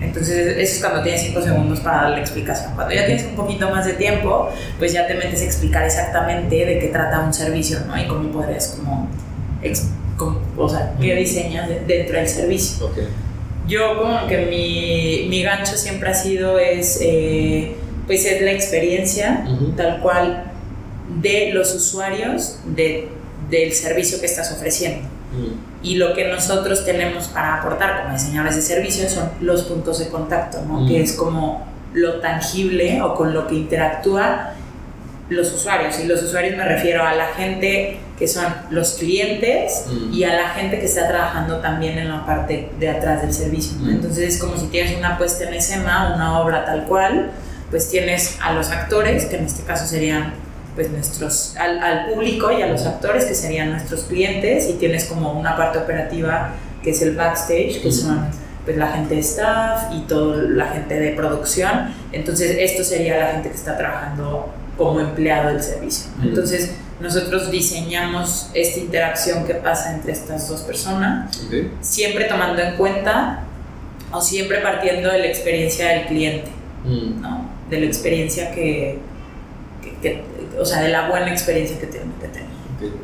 Entonces, 0.00 0.56
eso 0.58 0.74
es 0.74 0.80
cuando 0.80 1.02
tienes 1.02 1.22
5 1.22 1.40
segundos 1.40 1.80
para 1.80 2.02
dar 2.02 2.10
la 2.10 2.20
explicación. 2.20 2.74
Cuando 2.74 2.92
ya 2.94 3.06
tienes 3.06 3.24
un 3.24 3.36
poquito 3.36 3.70
más 3.70 3.86
de 3.86 3.94
tiempo, 3.94 4.50
pues 4.78 4.92
ya 4.92 5.06
te 5.06 5.14
metes 5.14 5.40
a 5.40 5.44
explicar 5.44 5.82
exactamente 5.84 6.56
de 6.66 6.78
qué 6.78 6.88
trata 6.88 7.20
un 7.20 7.32
servicio, 7.32 7.78
¿no? 7.86 7.96
Y 7.98 8.06
cómo 8.06 8.44
ex- 8.44 8.76
como- 8.78 9.08
o 10.56 10.68
sea, 10.68 10.94
qué 11.00 11.14
diseñas 11.16 11.68
de- 11.68 11.80
dentro 11.80 12.16
del 12.18 12.28
servicio. 12.28 12.86
Ok. 12.86 12.98
Yo 13.66 13.96
como 13.98 14.26
que 14.26 14.46
mi, 14.46 15.26
mi 15.28 15.42
gancho 15.42 15.76
siempre 15.76 16.10
ha 16.10 16.14
sido 16.14 16.58
es, 16.58 16.98
eh, 17.02 17.74
pues 18.06 18.24
es 18.26 18.42
la 18.42 18.52
experiencia 18.52 19.44
Ujú. 19.50 19.72
tal 19.72 20.00
cual 20.00 20.52
de 21.22 21.50
los 21.52 21.74
usuarios 21.74 22.58
de, 22.66 23.08
del 23.50 23.72
servicio 23.72 24.20
que 24.20 24.26
estás 24.26 24.52
ofreciendo. 24.52 25.08
Mm. 25.32 25.84
Y 25.86 25.96
lo 25.96 26.14
que 26.14 26.28
nosotros 26.28 26.84
tenemos 26.84 27.28
para 27.28 27.56
aportar 27.60 28.02
como 28.02 28.14
diseñadores 28.14 28.56
de 28.56 28.62
servicios 28.62 29.12
son 29.12 29.30
los 29.40 29.62
puntos 29.64 29.98
de 29.98 30.08
contacto, 30.08 30.60
¿no? 30.66 30.80
Mm. 30.80 30.88
que 30.88 31.00
es 31.02 31.12
como 31.14 31.66
lo 31.94 32.20
tangible 32.20 33.00
o 33.02 33.14
con 33.14 33.32
lo 33.32 33.46
que 33.46 33.54
interactúa 33.54 34.52
los 35.30 35.52
usuarios. 35.52 35.98
Y 36.00 36.06
los 36.06 36.22
usuarios 36.22 36.56
me 36.56 36.64
refiero 36.64 37.02
a 37.02 37.14
la 37.14 37.28
gente 37.28 37.98
que 38.18 38.28
son 38.28 38.44
los 38.70 38.94
clientes 38.94 39.86
Mm. 39.88 40.12
y 40.12 40.24
a 40.24 40.34
la 40.34 40.48
gente 40.50 40.78
que 40.78 40.86
está 40.86 41.08
trabajando 41.08 41.58
también 41.58 41.98
en 41.98 42.08
la 42.08 42.24
parte 42.24 42.70
de 42.78 42.88
atrás 42.88 43.22
del 43.22 43.32
servicio. 43.32 43.76
¿no? 43.80 43.86
Mm. 43.86 43.90
Entonces 43.96 44.34
es 44.34 44.40
como 44.40 44.56
si 44.56 44.66
tienes 44.68 44.96
una 44.96 45.18
puesta 45.18 45.44
en 45.44 45.54
escena, 45.54 46.12
una 46.14 46.38
obra 46.40 46.64
tal 46.64 46.84
cual, 46.84 47.30
pues 47.70 47.90
tienes 47.90 48.38
a 48.42 48.52
los 48.52 48.70
actores, 48.70 49.24
que 49.26 49.36
en 49.36 49.46
este 49.46 49.64
caso 49.64 49.86
serían 49.86 50.34
pues 50.76 50.90
nuestros, 50.90 51.56
al, 51.56 51.78
al 51.80 52.06
público 52.12 52.50
y 52.52 52.60
a 52.62 52.66
los 52.66 52.84
actores, 52.86 53.24
que 53.26 53.34
serían 53.34 53.70
nuestros 53.70 54.04
clientes, 54.04 54.68
y 54.68 54.72
tienes 54.74 55.04
como 55.04 55.32
una 55.32 55.56
parte 55.56 55.78
operativa 55.78 56.50
que 56.82 56.90
es 56.90 57.00
el 57.02 57.14
backstage, 57.16 57.80
que 57.80 57.88
Mm. 57.88 57.92
son 57.92 58.26
pues 58.64 58.76
la 58.78 58.86
gente 58.88 59.14
de 59.16 59.20
staff 59.20 59.92
y 59.92 60.00
toda 60.02 60.42
la 60.42 60.66
gente 60.68 60.98
de 60.98 61.10
producción. 61.10 61.92
Entonces 62.12 62.56
esto 62.60 62.82
sería 62.82 63.18
la 63.18 63.26
gente 63.32 63.50
que 63.50 63.54
está 63.56 63.76
trabajando 63.76 64.50
como 64.76 65.00
empleado 65.00 65.48
del 65.50 65.62
servicio. 65.62 66.06
Mm. 66.18 66.28
Entonces 66.28 66.70
nosotros 67.00 67.50
diseñamos 67.50 68.48
esta 68.54 68.78
interacción 68.80 69.44
que 69.44 69.54
pasa 69.54 69.94
entre 69.94 70.12
estas 70.12 70.48
dos 70.48 70.60
personas, 70.62 71.36
Ok. 71.46 71.54
siempre 71.80 72.24
tomando 72.24 72.62
en 72.62 72.76
cuenta 72.76 73.44
o 74.12 74.20
siempre 74.20 74.58
partiendo 74.60 75.10
de 75.10 75.18
la 75.18 75.26
experiencia 75.26 75.88
del 75.88 76.06
cliente, 76.06 76.50
Mm. 76.84 77.20
¿no? 77.20 77.50
De 77.70 77.80
la 77.80 77.86
experiencia 77.86 78.52
que, 78.52 78.98
que- 79.82 79.94
que- 80.00 80.22
o 80.60 80.64
sea, 80.64 80.82
de 80.82 80.88
la 80.90 81.08
buena 81.08 81.32
experiencia 81.32 81.78
que 81.80 81.86
tiene 81.86 82.06
que 82.20 82.28
tener. 82.28 82.48
Ok. 82.76 82.94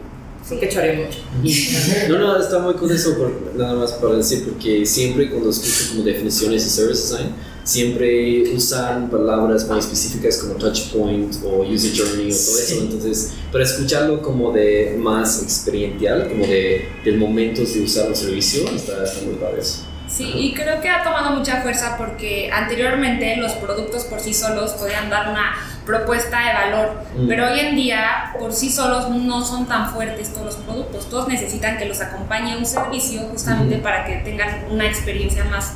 Sí 0.43 0.57
que 0.59 0.69
choré 0.69 0.97
mucho. 0.97 1.19
No, 2.09 2.19
no, 2.19 2.41
está 2.41 2.59
muy 2.61 2.75
con 2.75 2.91
eso, 2.93 3.17
por- 3.17 3.53
nada 3.57 3.75
más 3.75 3.93
para 3.93 4.15
decir, 4.15 4.45
porque 4.49 4.85
siempre 4.87 5.29
cuando 5.31 5.51
escucho 5.51 5.91
como 5.93 6.03
definiciones 6.05 6.65
de 6.65 6.71
service 6.71 7.13
design, 7.15 7.35
siempre 7.65 8.43
usan 8.55 9.09
palabras 9.11 9.67
muy 9.69 9.79
específicas 9.79 10.39
como 10.39 10.55
touch 10.55 10.93
point 10.93 11.35
o 11.45 11.63
user 11.63 11.93
journey 11.97 12.27
o 12.27 12.35
todo 12.35 12.57
Sí. 12.57 12.73
eso. 12.75 12.83
Entonces, 12.83 13.33
para 13.53 13.65
escucharlo 13.65 14.23
como 14.23 14.53
de 14.53 14.97
más 14.99 15.43
experiencial, 15.43 16.29
como 16.29 16.45
de, 16.47 16.89
del 17.05 17.19
momento 17.19 17.63
de 17.63 17.81
usar 17.83 18.09
un 18.09 18.17
servicio, 18.17 18.69
está, 18.75 19.05
está 19.05 19.25
muy 19.25 19.35
padre 19.35 19.61
eso. 19.61 19.85
Sí, 20.09 20.25
y 20.35 20.55
creo 20.55 20.81
que 20.81 20.89
ha 20.89 21.05
tomado 21.05 21.37
mucha 21.37 21.63
fuerza 21.63 21.97
porque 21.97 22.51
anteriormente 22.53 23.37
los 23.37 23.53
productos 23.53 24.03
por 24.05 24.19
sí 24.19 24.35
solos 24.35 24.73
podían 24.73 25.09
dar 25.09 25.29
una 25.31 25.53
propuesta 25.87 26.37
de 26.47 26.53
valor, 26.53 26.91
Mm. 27.17 27.29
pero 27.29 27.47
hoy 27.47 27.61
en 27.61 27.77
día 27.77 28.33
por 28.39 28.53
sí 28.53 28.71
solos 28.71 29.09
no 29.09 29.45
son 29.45 29.67
tan 29.67 29.93
fuertes 29.93 30.31
todos 30.33 30.47
los 30.47 30.57
productos, 30.57 31.09
todos 31.09 31.29
necesitan 31.29 31.79
que 31.79 31.85
los 31.85 32.01
acompañe 32.01 32.57
un 32.57 32.67
servicio 32.67 33.21
justamente 33.31 33.75
Ujú. 33.77 33.85
para 33.85 34.05
que 34.05 34.17
tengan 34.17 34.65
una 34.71 34.87
experiencia 34.89 35.45
más, 35.45 35.75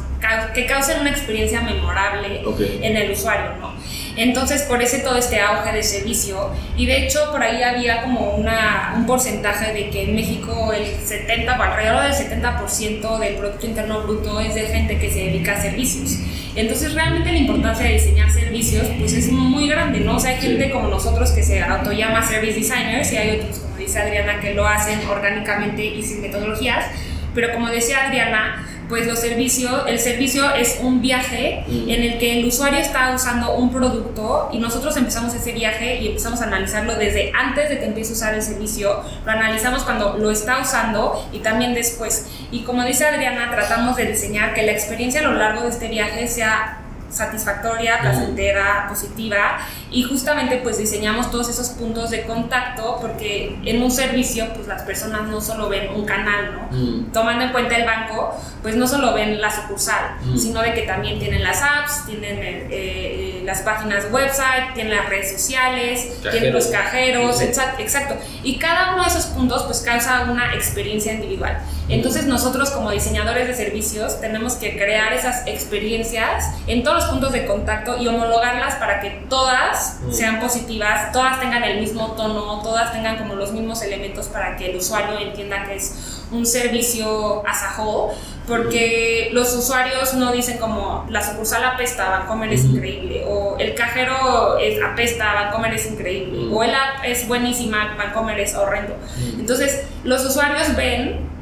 que 0.54 0.66
causen 0.66 1.00
una 1.00 1.10
experiencia 1.10 1.60
memorable 1.60 2.42
Ok. 2.44 2.60
en 2.82 2.96
el 2.96 3.10
usuario, 3.12 3.56
¿no? 3.60 3.74
Entonces, 4.16 4.62
por 4.62 4.80
eso 4.80 4.96
todo 5.02 5.18
este 5.18 5.40
auge 5.40 5.72
de 5.72 5.82
servicio. 5.82 6.50
Y 6.76 6.86
de 6.86 7.04
hecho, 7.04 7.32
por 7.32 7.42
ahí 7.42 7.62
había 7.62 8.02
como 8.02 8.36
una, 8.36 8.94
un 8.96 9.06
porcentaje 9.06 9.72
de 9.72 9.90
que 9.90 10.04
en 10.04 10.14
México 10.14 10.72
el 10.72 10.86
70, 10.86 11.58
o 11.58 11.62
alrededor 11.62 12.04
del 12.04 12.12
70% 12.12 13.18
del 13.18 13.34
Producto 13.34 13.66
Interno 13.66 14.02
Bruto 14.02 14.38
es 14.38 14.54
de 14.54 14.62
gente 14.68 14.98
que 14.98 15.10
se 15.10 15.18
dedica 15.18 15.54
a 15.54 15.60
servicios. 15.60 16.18
Entonces, 16.54 16.94
realmente 16.94 17.32
la 17.32 17.38
importancia 17.38 17.86
de 17.86 17.94
diseñar 17.94 18.30
servicios, 18.30 18.86
pues 19.00 19.12
es 19.14 19.32
muy 19.32 19.68
grande, 19.68 19.98
¿no? 19.98 20.16
O 20.16 20.20
sea, 20.20 20.30
hay 20.30 20.40
gente 20.40 20.70
como 20.70 20.86
nosotros 20.88 21.32
que 21.32 21.42
se 21.42 21.60
autollama 21.60 22.22
service 22.24 22.60
designers 22.60 23.12
y 23.12 23.16
hay 23.16 23.40
otros, 23.40 23.58
como 23.58 23.76
dice 23.76 23.98
Adriana, 23.98 24.38
que 24.40 24.54
lo 24.54 24.64
hacen 24.64 25.00
orgánicamente 25.08 25.84
y 25.84 26.00
sin 26.04 26.20
metodologías. 26.20 26.86
Pero 27.34 27.52
como 27.52 27.68
decía 27.68 28.06
Adriana, 28.06 28.64
pues 28.88 29.06
los 29.06 29.18
servicios, 29.18 29.82
el 29.86 29.98
servicio 29.98 30.54
es 30.54 30.78
un 30.82 31.00
viaje 31.00 31.64
Mm. 31.66 31.88
en 31.90 32.02
el 32.02 32.18
que 32.18 32.38
el 32.40 32.46
usuario 32.46 32.78
está 32.78 33.12
usando 33.14 33.54
un 33.54 33.72
producto 33.72 34.48
y 34.52 34.58
nosotros 34.58 34.96
empezamos 34.96 35.34
ese 35.34 35.52
viaje 35.52 35.96
y 36.00 36.08
empezamos 36.08 36.40
a 36.40 36.44
analizarlo 36.44 36.96
desde 36.96 37.32
antes 37.34 37.68
de 37.68 37.78
que 37.78 37.86
empiece 37.86 38.12
a 38.12 38.14
usar 38.14 38.34
el 38.34 38.42
servicio, 38.42 39.02
lo 39.24 39.30
analizamos 39.30 39.82
cuando 39.84 40.16
lo 40.18 40.30
está 40.30 40.60
usando 40.60 41.26
y 41.32 41.38
también 41.38 41.74
después. 41.74 42.26
Y 42.50 42.62
como 42.64 42.84
dice 42.84 43.06
Adriana, 43.06 43.50
tratamos 43.50 43.96
de 43.96 44.06
diseñar 44.06 44.54
que 44.54 44.62
la 44.64 44.72
experiencia 44.72 45.20
a 45.20 45.24
lo 45.24 45.32
largo 45.34 45.62
de 45.62 45.70
este 45.70 45.88
viaje 45.88 46.26
sea 46.28 46.80
satisfactoria, 47.10 48.00
placentera, 48.00 48.86
positiva 48.88 49.58
y 49.94 50.02
justamente 50.02 50.56
pues 50.56 50.76
diseñamos 50.76 51.30
todos 51.30 51.48
esos 51.48 51.68
puntos 51.70 52.10
de 52.10 52.24
contacto 52.24 52.98
porque 53.00 53.56
en 53.64 53.80
un 53.80 53.90
servicio 53.92 54.48
pues 54.54 54.66
las 54.66 54.82
personas 54.82 55.22
no 55.28 55.40
solo 55.40 55.68
ven 55.68 55.88
un 55.94 56.04
canal, 56.04 56.52
¿no? 56.52 56.76
Mm. 56.76 57.12
tomando 57.12 57.44
en 57.44 57.52
cuenta 57.52 57.76
el 57.76 57.84
banco, 57.86 58.36
pues 58.60 58.74
no 58.74 58.88
solo 58.88 59.14
ven 59.14 59.40
la 59.40 59.50
sucursal, 59.54 60.16
Mm. 60.24 60.36
sino 60.36 60.60
de 60.62 60.74
que 60.74 60.82
también 60.82 61.18
tienen 61.20 61.44
las 61.44 61.62
apps, 61.62 62.06
tienen 62.06 62.38
eh, 62.38 62.66
eh, 62.70 63.42
las 63.44 63.60
páginas 63.62 64.06
website, 64.10 64.74
tienen 64.74 64.96
las 64.96 65.08
redes 65.08 65.30
sociales, 65.32 66.00
Cajeros. 66.00 66.32
tienen 66.32 66.52
los 66.52 66.66
cajeros, 66.66 67.40
exacto, 67.40 67.82
exacto. 67.82 68.14
Y 68.42 68.58
cada 68.58 68.94
uno 68.94 69.04
de 69.04 69.10
esos 69.10 69.26
puntos 69.26 69.62
pues 69.62 69.80
causa 69.82 70.26
una 70.28 70.54
experiencia 70.54 71.12
individual. 71.12 71.58
Entonces 71.88 72.24
nosotros 72.26 72.70
como 72.70 72.90
diseñadores 72.90 73.46
de 73.46 73.54
servicios 73.54 74.18
tenemos 74.20 74.54
que 74.54 74.74
crear 74.76 75.12
esas 75.12 75.46
experiencias 75.46 76.50
en 76.66 76.82
todos 76.82 77.02
los 77.02 77.10
puntos 77.10 77.32
de 77.32 77.44
contacto 77.46 77.98
y 78.00 78.08
homologarlas 78.08 78.76
para 78.76 79.00
que 79.00 79.10
todas 79.28 79.83
Mm. 80.02 80.12
sean 80.12 80.40
positivas, 80.40 81.12
todas 81.12 81.40
tengan 81.40 81.64
el 81.64 81.80
mismo 81.80 82.12
tono, 82.12 82.60
todas 82.62 82.92
tengan 82.92 83.16
como 83.18 83.34
los 83.34 83.52
mismos 83.52 83.82
elementos 83.82 84.26
para 84.26 84.56
que 84.56 84.70
el 84.70 84.76
usuario 84.76 85.18
entienda 85.18 85.64
que 85.64 85.76
es 85.76 86.24
un 86.30 86.46
servicio 86.46 87.42
as 87.46 87.62
a 87.62 87.80
whole, 87.80 88.14
porque 88.46 89.30
los 89.32 89.54
usuarios 89.54 90.14
no 90.14 90.32
dicen 90.32 90.58
como 90.58 91.06
la 91.08 91.22
sucursal 91.22 91.64
apesta, 91.64 92.10
Vancomer 92.10 92.52
es 92.52 92.64
increíble, 92.64 93.24
o 93.26 93.56
el 93.58 93.74
cajero 93.74 94.58
es, 94.58 94.82
apesta, 94.82 95.32
Vancomer 95.32 95.72
es 95.74 95.86
increíble, 95.86 96.48
o 96.52 96.62
el 96.62 96.74
app 96.74 97.04
es 97.04 97.26
buenísima, 97.26 97.94
Vancomer 97.96 98.38
es 98.40 98.54
horrendo. 98.54 98.96
Entonces, 99.38 99.84
los 100.02 100.24
usuarios 100.24 100.74
ven 100.76 101.34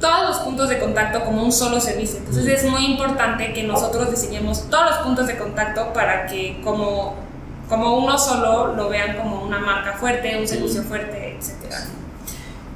todos 0.00 0.28
los 0.28 0.38
puntos 0.38 0.68
de 0.68 0.78
contacto 0.78 1.24
como 1.24 1.42
un 1.42 1.52
solo 1.52 1.80
servicio. 1.80 2.18
Entonces, 2.18 2.46
es 2.46 2.70
muy 2.70 2.86
importante 2.86 3.52
que 3.52 3.64
nosotros 3.64 4.10
diseñemos 4.10 4.70
todos 4.70 4.90
los 4.90 4.98
puntos 4.98 5.26
de 5.26 5.36
contacto 5.36 5.92
para 5.92 6.26
que 6.26 6.60
como, 6.62 7.16
como 7.68 7.98
uno 7.98 8.18
solo 8.18 8.74
lo 8.74 8.88
vean 8.88 9.16
como 9.16 9.42
una 9.42 9.58
marca 9.58 9.92
fuerte, 9.94 10.38
un 10.38 10.48
servicio 10.48 10.82
fuerte, 10.82 11.36
etcétera. 11.38 11.78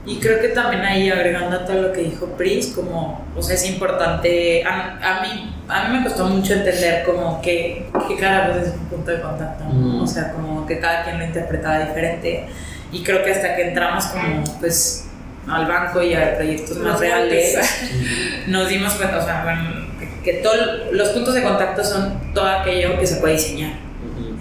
Y 0.05 0.19
creo 0.19 0.41
que 0.41 0.49
también 0.49 0.83
ahí 0.83 1.09
agregando 1.11 1.57
a 1.57 1.65
todo 1.65 1.81
lo 1.81 1.93
que 1.93 2.01
dijo 2.03 2.27
Pris, 2.37 2.73
como, 2.75 3.25
o 3.37 3.43
sea, 3.43 3.55
es 3.55 3.69
importante, 3.71 4.65
a, 4.65 4.99
a 5.01 5.23
mí, 5.23 5.55
a 5.69 5.89
mí 5.89 5.99
me 5.99 6.05
costó 6.05 6.27
mucho 6.27 6.55
entender 6.55 7.05
como 7.05 7.41
que, 7.41 7.87
que 8.09 8.17
cada 8.17 8.49
vez 8.49 8.69
es 8.69 8.75
un 8.75 8.87
punto 8.87 9.13
de 9.13 9.21
contacto, 9.21 9.65
¿no? 9.65 9.71
Mm. 9.71 10.03
o 10.03 10.07
sea, 10.07 10.33
como 10.33 10.67
que 10.67 10.81
cada 10.81 11.05
quien 11.05 11.21
lo 11.21 11.25
interpretaba 11.25 11.79
diferente. 11.87 12.47
Y 12.91 13.05
creo 13.05 13.23
que 13.23 13.31
hasta 13.31 13.55
que 13.55 13.69
entramos 13.69 14.07
como, 14.07 14.43
pues, 14.59 15.09
al 15.49 15.67
banco 15.67 16.03
y 16.03 16.15
a 16.15 16.35
proyectos 16.35 16.79
más 16.79 16.99
reales, 16.99 17.55
montes. 17.55 18.47
nos 18.49 18.69
dimos 18.69 18.95
cuenta, 18.95 19.19
o 19.19 19.25
sea, 19.25 19.45
bueno, 19.45 19.87
que, 20.01 20.33
que 20.33 20.39
todos 20.41 20.93
los 20.93 21.11
puntos 21.11 21.35
de 21.35 21.45
contacto 21.45 21.85
son 21.85 22.35
todo 22.35 22.49
aquello 22.49 22.99
que 22.99 23.07
se 23.07 23.17
puede 23.17 23.35
diseñar. 23.35 23.92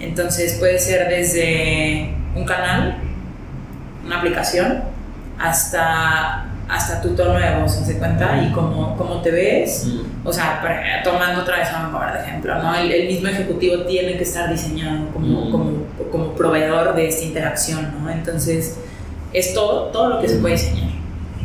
Entonces 0.02 0.54
puede 0.54 0.78
ser 0.78 1.08
desde 1.08 2.12
un 2.34 2.44
canal, 2.44 2.96
una 4.04 4.18
aplicación, 4.18 4.82
hasta, 5.38 6.46
hasta 6.68 7.00
tu 7.00 7.10
tono 7.14 7.38
de 7.38 7.54
voz, 7.60 7.72
¿se 7.72 7.98
cuenta? 7.98 8.36
Y 8.42 8.52
cómo, 8.52 8.96
cómo 8.96 9.20
te 9.22 9.30
ves. 9.30 9.86
Mm. 9.86 10.26
O 10.26 10.32
sea, 10.32 10.60
para- 10.60 11.02
tomando 11.02 11.42
otra 11.42 11.58
vez 11.58 11.68
a 11.68 11.82
Vanguard 11.84 12.14
de 12.14 12.20
ejemplo, 12.28 12.54
¿no? 12.62 12.74
El, 12.74 12.90
el 12.92 13.06
mismo 13.08 13.28
ejecutivo 13.28 13.82
tiene 13.84 14.16
que 14.16 14.22
estar 14.22 14.50
diseñado 14.50 15.08
como, 15.12 15.46
Mm. 15.46 15.50
como, 15.50 15.72
como 16.10 16.32
proveedor 16.34 16.94
de 16.94 17.08
esta 17.08 17.24
interacción, 17.24 17.92
¿no? 18.02 18.10
Entonces, 18.10 18.76
es 19.32 19.54
todo, 19.54 19.86
todo 19.86 20.08
lo 20.10 20.20
que 20.20 20.28
se 20.28 20.36
puede 20.36 20.54
diseñar. 20.54 20.90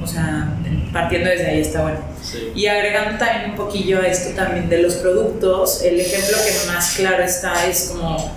O 0.01 0.05
sea, 0.07 0.49
partiendo 0.93 1.29
desde 1.29 1.47
ahí 1.47 1.61
está 1.61 1.81
bueno. 1.81 1.97
Sí. 2.21 2.51
Y 2.55 2.67
agregando 2.67 3.17
también 3.17 3.51
un 3.51 3.55
poquillo 3.55 3.99
a 4.01 4.07
esto 4.07 4.35
también 4.35 4.69
de 4.69 4.81
los 4.81 4.95
productos, 4.95 5.81
el 5.83 5.99
ejemplo 5.99 6.37
que 6.45 6.71
más 6.71 6.95
claro 6.95 7.23
está 7.23 7.65
es 7.65 7.91
como, 7.93 8.31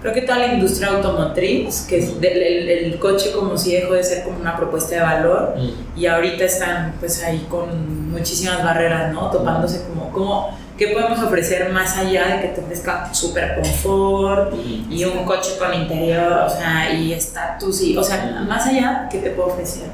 creo 0.00 0.12
que 0.14 0.22
toda 0.22 0.38
la 0.38 0.46
industria 0.54 0.88
automotriz, 0.90 1.86
que 1.88 1.98
es 1.98 2.20
del- 2.20 2.42
el, 2.42 2.68
el 2.68 2.98
coche 2.98 3.32
como 3.32 3.56
si 3.58 3.72
dejó 3.74 3.94
de 3.94 4.04
ser 4.04 4.22
como 4.24 4.38
una 4.38 4.56
propuesta 4.56 4.94
de 4.94 5.00
valor 5.00 5.54
Mm. 5.56 5.98
y 6.00 6.06
ahorita 6.06 6.44
están 6.44 6.94
pues 7.00 7.22
ahí 7.24 7.46
con 7.50 8.10
muchísimas 8.12 8.62
barreras, 8.62 9.12
¿no? 9.12 9.30
Topándose 9.30 9.82
como, 9.88 10.10
como 10.12 10.58
¿Qué 10.78 10.86
podemos 10.94 11.18
ofrecer 11.20 11.70
más 11.70 11.96
allá 11.98 12.36
de 12.36 12.40
que 12.42 12.48
te 12.54 12.60
ofrezca 12.60 13.12
súper 13.12 13.56
confort 13.56 14.54
y 14.88 15.04
un 15.04 15.24
coche 15.24 15.50
con 15.58 15.74
interior, 15.74 16.44
o 16.46 16.48
sea, 16.48 16.92
y 16.94 17.12
estatus, 17.12 17.82
y, 17.82 17.96
o 17.96 18.04
sea, 18.04 18.44
más 18.48 18.64
allá, 18.68 19.08
¿qué 19.10 19.18
te 19.18 19.30
puedo 19.30 19.48
ofrecer? 19.48 19.88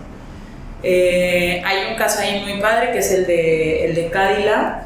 Eh, 0.82 1.62
hay 1.64 1.90
un 1.90 1.96
caso 1.96 2.20
ahí 2.20 2.42
muy 2.46 2.61
padre 2.61 2.92
que 2.92 2.99
es 2.99 3.11
el 3.12 3.26
de, 3.26 3.87
el 3.87 3.94
de 3.94 4.11
Cadillac, 4.11 4.82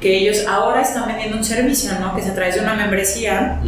que 0.00 0.18
ellos 0.18 0.44
ahora 0.48 0.82
están 0.82 1.08
vendiendo 1.08 1.36
un 1.36 1.42
servicio, 1.44 1.90
¿no? 2.00 2.14
Que 2.14 2.20
es 2.20 2.28
a 2.28 2.34
través 2.34 2.54
de 2.54 2.60
una 2.60 2.74
membresía, 2.74 3.60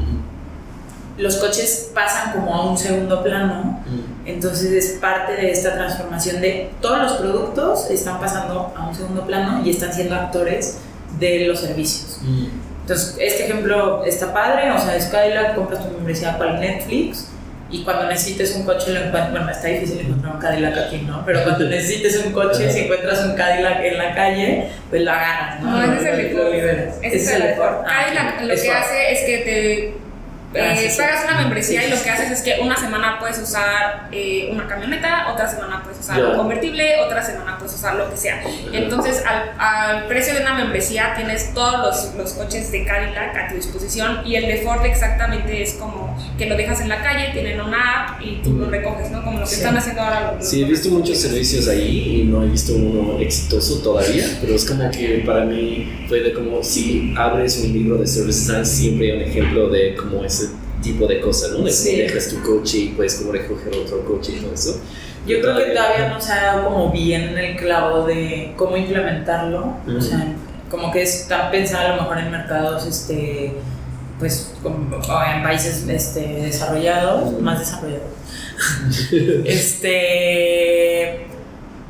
los 1.18 1.36
coches 1.36 1.90
pasan 1.94 2.32
como 2.32 2.54
a 2.54 2.70
un 2.70 2.78
segundo 2.78 3.22
plano, 3.22 3.84
entonces 4.24 4.72
es 4.72 4.98
parte 4.98 5.32
de 5.32 5.50
esta 5.50 5.74
transformación 5.74 6.40
de 6.40 6.70
todos 6.80 6.98
los 6.98 7.12
productos 7.14 7.90
están 7.90 8.20
pasando 8.20 8.72
a 8.76 8.88
un 8.88 8.94
segundo 8.94 9.26
plano 9.26 9.62
y 9.64 9.70
están 9.70 9.92
siendo 9.92 10.14
actores 10.14 10.78
de 11.18 11.46
los 11.46 11.60
servicios. 11.60 12.20
Entonces, 12.80 13.16
este 13.20 13.44
ejemplo 13.44 14.04
está 14.04 14.32
padre, 14.32 14.70
o 14.72 14.78
sea, 14.78 15.00
Skylar, 15.00 15.54
compras 15.54 15.86
tu 15.86 15.94
membresía 15.94 16.36
para 16.38 16.58
Netflix 16.58 17.28
y 17.70 17.84
cuando 17.84 18.06
necesites 18.06 18.54
un 18.54 18.64
coche 18.64 18.92
lo 18.92 18.98
encuentras, 18.98 19.30
bueno, 19.30 19.50
está 19.50 19.68
difícil 19.68 20.00
encontrar 20.00 20.34
un 20.34 20.40
Cadillac 20.40 20.76
aquí, 20.76 20.98
¿no? 21.06 21.24
Pero 21.24 21.42
cuando 21.42 21.64
necesites 21.68 22.22
un 22.26 22.32
coche, 22.32 22.70
si 22.70 22.80
encuentras 22.80 23.24
un 23.24 23.34
Cadillac 23.34 23.82
en 23.82 23.98
la 23.98 24.14
calle, 24.14 24.68
pues 24.90 25.02
lo 25.02 25.10
agarras, 25.10 25.60
¿no? 25.62 25.70
No, 25.70 25.92
ese 25.94 26.10
es 26.12 26.18
el 26.18 26.36
Lo 26.36 26.42
Ford. 26.42 26.52
liberas. 26.52 26.94
Ese 27.02 27.16
es 27.16 27.30
el 27.30 27.54
Ford. 27.54 27.84
Cadillac 27.86 28.40
lo 28.42 28.54
que 28.54 28.70
hace 28.70 29.12
es 29.12 29.20
que 29.20 29.38
te 29.38 29.94
Eh, 30.54 30.92
pagas 30.96 31.24
una 31.24 31.36
membresía 31.40 31.80
Sí, 31.82 31.86
y 31.86 31.90
lo 31.90 32.02
que 32.02 32.10
haces 32.10 32.30
es 32.30 32.42
que 32.42 32.60
una 32.60 32.76
semana 32.76 33.18
puedes 33.18 33.38
usar 33.38 34.08
eh, 34.12 34.48
una 34.52 34.66
camioneta, 34.66 35.32
otra 35.32 35.48
semana 35.48 35.82
puedes 35.82 35.98
usar 36.00 36.18
Ya. 36.18 36.28
un 36.28 36.36
convertible, 36.36 37.00
otra 37.00 37.22
semana 37.22 37.56
puedes 37.58 37.74
usar 37.74 37.94
lo 37.94 38.10
que 38.10 38.16
sea. 38.16 38.42
Entonces, 38.72 39.22
al, 39.26 39.52
al 39.58 40.06
precio 40.08 40.34
de 40.34 40.40
una 40.42 40.54
membresía 40.54 41.14
tienes 41.16 41.54
todos 41.54 41.80
los, 42.06 42.14
los 42.16 42.32
coches 42.34 42.70
de 42.72 42.84
Cadillac 42.84 43.36
a 43.36 43.48
tu 43.48 43.56
disposición 43.56 44.20
y 44.26 44.36
el 44.36 44.46
de 44.46 44.58
Ford 44.58 44.84
exactamente 44.84 45.62
es 45.62 45.74
como 45.74 46.16
que 46.38 46.46
lo 46.46 46.56
dejas 46.56 46.80
en 46.80 46.88
la 46.88 47.02
calle, 47.02 47.30
tienen 47.32 47.60
una 47.60 48.02
app 48.14 48.22
y 48.22 48.40
tú 48.42 48.52
lo 48.54 48.68
recoges, 48.68 49.10
¿no? 49.10 49.22
Como 49.24 49.38
lo 49.38 49.44
que 49.44 49.50
Sí. 49.50 49.56
están 49.56 49.76
haciendo 49.76 50.02
ahora 50.02 50.34
los 50.38 50.48
Sí, 50.48 50.62
he 50.62 50.64
visto 50.66 50.88
muchos 50.90 51.18
servicios 51.18 51.68
ahí 51.68 52.20
y 52.20 52.24
no 52.24 52.42
he 52.42 52.46
visto 52.46 52.74
uno 52.74 53.18
exitoso 53.20 53.78
todavía, 53.82 54.24
pero 54.40 54.54
es 54.54 54.64
como 54.64 54.90
que 54.90 55.22
para 55.26 55.44
mí 55.44 56.04
fue 56.08 56.20
de 56.20 56.32
como 56.32 56.62
si 56.62 57.14
abres 57.16 57.58
un 57.64 57.72
libro 57.72 57.96
de 57.98 58.06
service 58.06 58.40
design 58.40 58.66
siempre 58.66 59.12
hay 59.12 59.16
un 59.18 59.22
ejemplo 59.28 59.68
de 59.68 59.94
como 59.94 60.24
ese 60.24 60.41
tipo 60.82 61.06
de 61.06 61.20
cosas, 61.20 61.50
¿no? 61.50 61.56
De 61.58 61.62
cómo 61.62 61.70
Sí. 61.72 61.96
dejas 61.96 62.28
tu 62.28 62.42
coche 62.42 62.78
y 62.78 62.88
puedes 62.90 63.14
como 63.16 63.32
recoger 63.32 63.74
otro 63.76 64.04
coche 64.04 64.32
y 64.36 64.40
todo 64.40 64.52
eso. 64.54 64.80
Yo 65.26 65.40
creo 65.40 65.56
que 65.56 65.64
todavía 65.70 66.08
no 66.08 66.20
se 66.20 66.32
ha 66.32 66.42
dado 66.42 66.64
como 66.64 66.90
bien 66.90 67.22
en 67.28 67.38
el 67.38 67.56
clavo 67.56 68.04
de 68.06 68.52
cómo 68.56 68.76
implementarlo. 68.76 69.76
O 69.96 70.00
sea, 70.00 70.34
como 70.70 70.90
que 70.90 71.02
está 71.02 71.50
pensado 71.50 71.92
a 71.92 71.96
lo 71.96 72.02
mejor 72.02 72.18
en 72.18 72.30
mercados, 72.30 72.86
este, 72.86 73.52
pues, 74.18 74.52
como- 74.62 74.96
o 74.96 75.22
en 75.24 75.42
países 75.42 75.86
este, 75.88 76.20
desarrollados, 76.20 77.40
más 77.40 77.60
desarrollados. 77.60 78.06
este, 79.44 81.26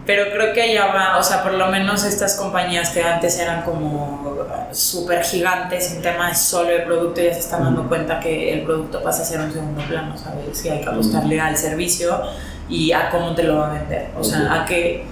pero 0.06 0.24
creo 0.32 0.52
que 0.52 0.62
allá 0.62 0.86
va, 0.86 1.18
o 1.18 1.22
sea, 1.22 1.42
por 1.42 1.54
lo 1.54 1.68
menos 1.68 2.04
estas 2.04 2.34
compañías 2.36 2.90
que 2.90 3.02
antes 3.02 3.38
eran 3.38 3.62
como 3.62 4.31
súper 4.72 5.22
gigantes 5.24 5.92
en 5.92 6.02
temas 6.02 6.40
solo 6.42 6.70
de 6.70 6.80
producto 6.80 7.20
ya 7.20 7.32
se 7.34 7.40
están 7.40 7.62
dando 7.64 7.88
cuenta 7.88 8.18
que 8.20 8.52
el 8.52 8.62
producto 8.64 9.02
pasa 9.02 9.22
a 9.22 9.24
ser 9.24 9.40
un 9.40 9.52
segundo 9.52 9.82
plano, 9.86 10.16
¿sabes? 10.16 10.60
Que 10.62 10.70
hay 10.70 10.80
que 10.80 10.88
apostarle 10.88 11.40
al 11.40 11.56
servicio 11.56 12.20
y 12.68 12.92
a 12.92 13.10
cómo 13.10 13.34
te 13.34 13.42
lo 13.44 13.56
va 13.58 13.70
a 13.70 13.78
vender. 13.80 14.10
O 14.18 14.24
sea, 14.24 14.62
a 14.62 14.64
que, 14.64 15.04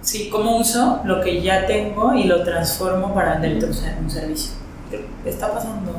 sí, 0.00 0.28
cómo 0.30 0.58
uso 0.58 1.00
lo 1.04 1.20
que 1.20 1.42
ya 1.42 1.66
tengo 1.66 2.14
y 2.14 2.24
lo 2.24 2.42
transformo 2.44 3.14
para 3.14 3.32
venderte 3.38 3.66
un, 3.66 3.74
ser- 3.74 3.96
un 4.00 4.10
servicio. 4.10 4.52
Está 5.24 5.52
pasando 5.52 5.92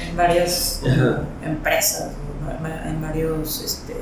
en, 0.00 0.16
varias 0.16 0.82
Ajá. 0.86 1.22
empresas, 1.44 2.10
en 2.86 3.00
varios, 3.02 3.62
este... 3.62 3.94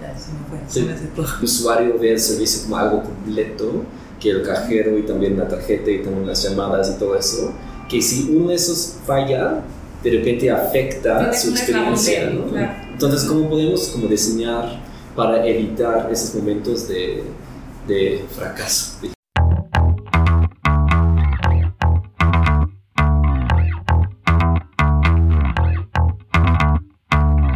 Ya 0.00 0.14
se 0.18 0.32
me 0.32 0.38
fue, 0.48 0.58
se 0.68 0.82
me. 0.82 0.92
El 0.92 1.44
usuario 1.44 1.98
ve 1.98 2.12
el 2.12 2.20
servicio 2.20 2.64
como 2.64 2.76
algo 2.76 3.02
completo, 3.02 3.82
que 4.20 4.30
el 4.30 4.42
cajero 4.42 4.98
y 4.98 5.02
también 5.02 5.38
la 5.38 5.46
tarjeta 5.48 5.90
y 5.90 6.02
también 6.02 6.26
las 6.26 6.42
llamadas 6.42 6.90
y 6.94 6.98
todo 6.98 7.16
eso, 7.16 7.52
que 7.88 8.00
si 8.02 8.30
uno 8.34 8.48
de 8.48 8.54
esos 8.56 8.96
falla, 9.06 9.62
de 10.02 10.10
repente 10.10 10.50
afecta 10.50 11.18
Tienes 11.18 11.42
su 11.42 11.50
experiencia. 11.50 12.20
débil, 12.26 12.40
¿no? 12.40 12.46
claro. 12.50 12.72
Entonces, 12.92 13.24
¿cómo 13.24 13.48
podemos 13.50 13.88
como 13.88 14.06
diseñar 14.08 14.80
para 15.14 15.46
evitar 15.46 16.08
esos 16.10 16.34
momentos 16.34 16.88
de, 16.88 17.22
de 17.86 18.24
fracaso? 18.34 18.98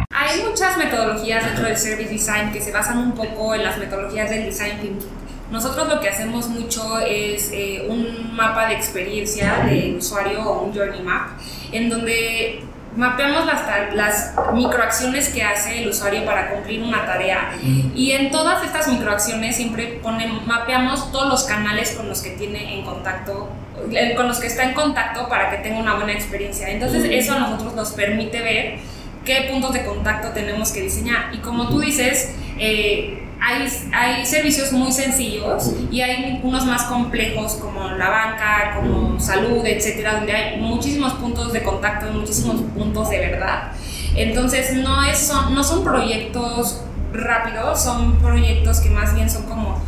Hay 0.09 0.43
muchas 0.47 0.77
metodologías 0.77 1.45
dentro 1.45 1.65
del 1.65 1.77
Service 1.77 2.09
Design 2.09 2.51
que 2.51 2.61
se 2.61 2.71
basan 2.71 2.97
un 2.99 3.11
poco 3.13 3.53
en 3.55 3.63
las 3.63 3.77
metodologías 3.77 4.29
del 4.29 4.45
Design 4.45 4.79
Thinking. 4.79 5.20
Nosotros 5.51 5.87
lo 5.89 5.99
que 5.99 6.09
hacemos 6.09 6.47
mucho 6.47 6.99
es 6.99 7.51
eh, 7.51 7.85
un 7.87 8.33
mapa 8.35 8.67
de 8.67 8.75
experiencia 8.75 9.65
del 9.65 9.97
usuario 9.97 10.41
o 10.41 10.63
un 10.63 10.73
Journey 10.73 11.01
Map, 11.01 11.29
en 11.71 11.89
donde 11.89 12.61
mapeamos 12.95 13.45
las, 13.45 13.93
las 13.95 14.33
microacciones 14.53 15.29
que 15.29 15.43
hace 15.43 15.81
el 15.81 15.89
usuario 15.89 16.25
para 16.25 16.51
cumplir 16.51 16.81
una 16.83 17.05
tarea 17.05 17.53
y 17.95 18.11
en 18.11 18.31
todas 18.31 18.65
estas 18.65 18.87
microacciones 18.89 19.55
siempre 19.55 19.99
ponen, 20.03 20.45
mapeamos 20.45 21.09
todos 21.11 21.29
los 21.29 21.43
canales 21.43 21.91
con 21.91 22.09
los 22.09 22.21
que 22.21 22.31
tiene 22.31 22.77
en 22.77 22.83
contacto, 22.83 23.49
eh, 23.93 24.13
con 24.15 24.27
los 24.27 24.39
que 24.39 24.47
está 24.47 24.63
en 24.63 24.73
contacto 24.73 25.29
para 25.29 25.49
que 25.49 25.57
tenga 25.57 25.79
una 25.79 25.95
buena 25.95 26.11
experiencia. 26.11 26.69
Entonces 26.69 27.03
Mm. 27.03 27.11
eso 27.11 27.33
a 27.33 27.39
nosotros 27.39 27.75
nos 27.75 27.91
permite 27.91 28.41
ver 28.41 28.79
qué 29.25 29.47
puntos 29.49 29.73
de 29.73 29.85
contacto 29.85 30.29
tenemos 30.29 30.71
que 30.71 30.81
diseñar. 30.81 31.33
Y 31.33 31.37
como 31.37 31.69
tú 31.69 31.79
dices, 31.79 32.35
eh, 32.59 33.23
hay, 33.41 33.67
hay 33.91 34.25
servicios 34.25 34.71
muy 34.71 34.91
sencillos 34.91 35.71
y 35.89 36.01
hay 36.01 36.39
unos 36.43 36.65
más 36.65 36.83
complejos 36.83 37.53
como 37.55 37.89
la 37.89 38.09
banca, 38.09 38.75
como 38.75 39.19
salud, 39.19 39.65
etcétera, 39.65 40.17
donde 40.17 40.31
hay 40.31 40.61
muchísimos 40.61 41.13
puntos 41.13 41.51
de 41.51 41.63
contacto 41.63 42.11
muchísimos 42.13 42.61
puntos 42.75 43.09
de 43.09 43.19
verdad. 43.19 43.71
Entonces, 44.15 44.73
no, 44.75 45.03
es, 45.03 45.17
son, 45.17 45.55
no 45.55 45.63
son 45.63 45.83
proyectos 45.83 46.81
rápidos, 47.13 47.81
son 47.81 48.17
proyectos 48.17 48.79
que 48.79 48.89
más 48.89 49.15
bien 49.15 49.29
son 49.29 49.43
como 49.43 49.81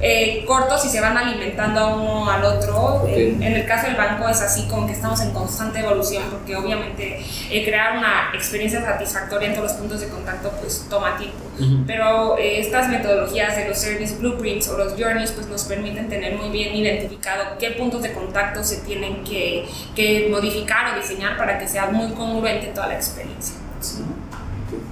eh, 0.00 0.44
cortos 0.46 0.84
y 0.84 0.88
se 0.88 1.00
van 1.00 1.16
alimentando 1.16 1.80
a 1.80 1.94
uno 1.94 2.30
al 2.30 2.44
otro. 2.44 3.02
Ok. 3.02 3.08
En, 3.08 3.42
en 3.42 3.52
el 3.54 3.66
caso 3.66 3.86
del 3.86 3.96
banco 3.96 4.28
es 4.28 4.40
así 4.40 4.66
como 4.68 4.86
que 4.86 4.92
estamos 4.92 5.20
en 5.20 5.32
constante 5.32 5.80
evolución 5.80 6.24
porque 6.30 6.56
obviamente 6.56 7.22
eh, 7.50 7.64
crear 7.64 7.96
una 7.96 8.30
experiencia 8.34 8.82
satisfactoria 8.82 9.48
en 9.48 9.54
todos 9.54 9.70
los 9.70 9.78
puntos 9.78 10.00
de 10.00 10.08
contacto 10.08 10.50
pues 10.60 10.86
toma 10.88 11.16
tiempo. 11.16 11.38
Pero 11.86 12.38
eh, 12.38 12.60
estas 12.60 12.88
metodologías 12.88 13.54
de 13.54 13.68
los 13.68 13.76
service 13.76 14.16
blueprints 14.16 14.68
o 14.68 14.78
los 14.78 14.94
journeys 14.94 15.30
pues 15.32 15.46
nos 15.46 15.64
permiten 15.64 16.08
tener 16.08 16.36
muy 16.36 16.48
bien 16.48 16.74
identificado 16.74 17.58
qué 17.58 17.72
puntos 17.72 18.02
de 18.02 18.12
contacto 18.12 18.64
se 18.64 18.78
tienen 18.78 19.22
que, 19.24 19.66
que 19.94 20.28
modificar 20.30 20.94
o 20.94 21.00
diseñar 21.00 21.36
para 21.36 21.58
que 21.58 21.68
sea 21.68 21.86
muy 21.86 22.12
congruente 22.12 22.68
toda 22.68 22.88
la 22.88 22.94
experiencia. 22.94 23.56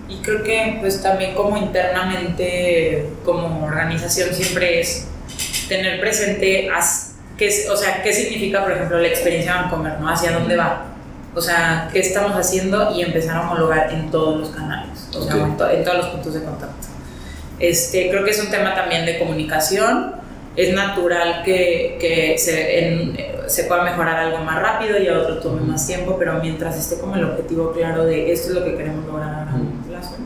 Y 0.08 0.16
creo 0.22 0.42
que 0.42 0.78
pues 0.80 1.02
también 1.02 1.34
como 1.34 1.56
internamente, 1.56 3.06
como 3.24 3.66
organización, 3.66 4.32
siempre 4.32 4.80
es 4.80 5.06
tener 5.68 6.00
presente, 6.00 6.68
qué, 7.36 7.50
o 7.70 7.76
sea, 7.76 8.02
qué 8.02 8.12
significa, 8.12 8.62
por 8.62 8.72
ejemplo, 8.72 8.98
la 8.98 9.08
experiencia 9.08 9.54
Vancomer, 9.54 10.00
¿no? 10.00 10.08
Hacia 10.08 10.32
dónde 10.32 10.56
va. 10.56 10.86
O 11.34 11.40
sea, 11.40 11.88
qué 11.92 12.00
estamos 12.00 12.32
haciendo 12.32 12.92
y 12.96 13.02
empezar 13.02 13.36
a 13.36 13.40
homologar 13.42 13.92
en 13.92 14.10
todos 14.10 14.40
los 14.40 14.48
canales, 14.50 15.08
o 15.14 15.22
sea, 15.22 15.34
en, 15.36 15.56
to- 15.56 15.70
en 15.70 15.84
todos 15.84 15.98
los 15.98 16.06
puntos 16.08 16.34
de 16.34 16.42
contacto. 16.42 16.88
Este, 17.60 18.08
creo 18.10 18.24
que 18.24 18.30
es 18.30 18.40
un 18.42 18.50
tema 18.50 18.74
también 18.74 19.04
de 19.04 19.18
comunicación. 19.18 20.16
Es 20.56 20.74
natural 20.74 21.42
que, 21.44 21.96
que 22.00 22.36
se, 22.38 22.78
en- 22.88 23.16
se 23.46 23.64
pueda 23.64 23.82
mejorar 23.84 24.16
algo 24.16 24.38
más 24.38 24.60
rápido 24.60 24.98
y 25.00 25.06
a 25.06 25.18
otro 25.18 25.38
tome 25.38 25.60
más 25.60 25.86
tiempo, 25.86 26.16
pero 26.18 26.40
mientras 26.40 26.76
esté 26.76 26.98
como 26.98 27.14
el 27.14 27.24
objetivo 27.24 27.72
claro 27.72 28.04
de 28.04 28.32
esto 28.32 28.48
es 28.48 28.54
lo 28.54 28.64
que 28.64 28.74
queremos 28.76 29.04
lograr 29.06 29.28
a 29.28 29.44
largo 29.44 29.58
plazo, 29.98 30.16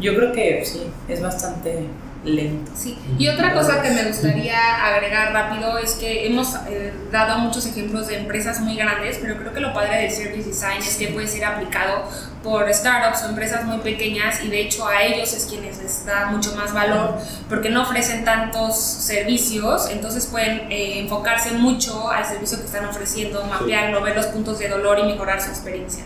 yo 0.00 0.14
creo 0.16 0.32
que 0.32 0.64
sí, 0.64 0.82
es 1.08 1.20
bastante 1.20 1.86
lento. 2.24 2.70
Sí, 2.74 2.96
y 3.18 3.28
otra 3.28 3.52
cosa 3.52 3.82
que 3.82 3.90
me 3.90 4.04
gustaría 4.04 4.86
agregar 4.86 5.32
rápido 5.32 5.78
es 5.78 5.94
que 5.94 6.26
hemos 6.26 6.54
eh, 6.68 6.92
dado 7.10 7.38
muchos 7.38 7.66
ejemplos 7.66 8.06
de 8.08 8.18
empresas 8.18 8.60
muy 8.60 8.76
grandes, 8.76 9.18
pero 9.20 9.36
creo 9.38 9.52
que 9.52 9.60
lo 9.60 9.72
padre 9.72 10.02
del 10.02 10.10
Service 10.10 10.48
Design 10.48 10.78
es 10.78 10.96
que 10.96 11.08
puede 11.08 11.26
ser 11.26 11.44
aplicado 11.44 12.04
por 12.42 12.72
startups 12.72 13.24
o 13.24 13.28
empresas 13.28 13.64
muy 13.64 13.78
pequeñas 13.78 14.42
y 14.42 14.48
de 14.48 14.62
hecho 14.62 14.86
a 14.86 15.02
ellos 15.02 15.32
es 15.32 15.46
quienes 15.46 15.78
les 15.78 16.04
da 16.04 16.26
mucho 16.26 16.54
más 16.56 16.72
valor 16.72 17.16
porque 17.48 17.70
no 17.70 17.82
ofrecen 17.82 18.24
tantos 18.24 18.76
servicios, 18.76 19.88
entonces 19.90 20.26
pueden 20.26 20.70
eh, 20.70 21.00
enfocarse 21.00 21.52
mucho 21.52 22.10
al 22.10 22.24
servicio 22.24 22.58
que 22.58 22.66
están 22.66 22.84
ofreciendo, 22.84 23.44
mapearlo, 23.44 24.00
ver 24.02 24.16
los 24.16 24.26
puntos 24.26 24.58
de 24.58 24.68
dolor 24.68 24.98
y 24.98 25.04
mejorar 25.04 25.40
su 25.40 25.50
experiencia. 25.50 26.04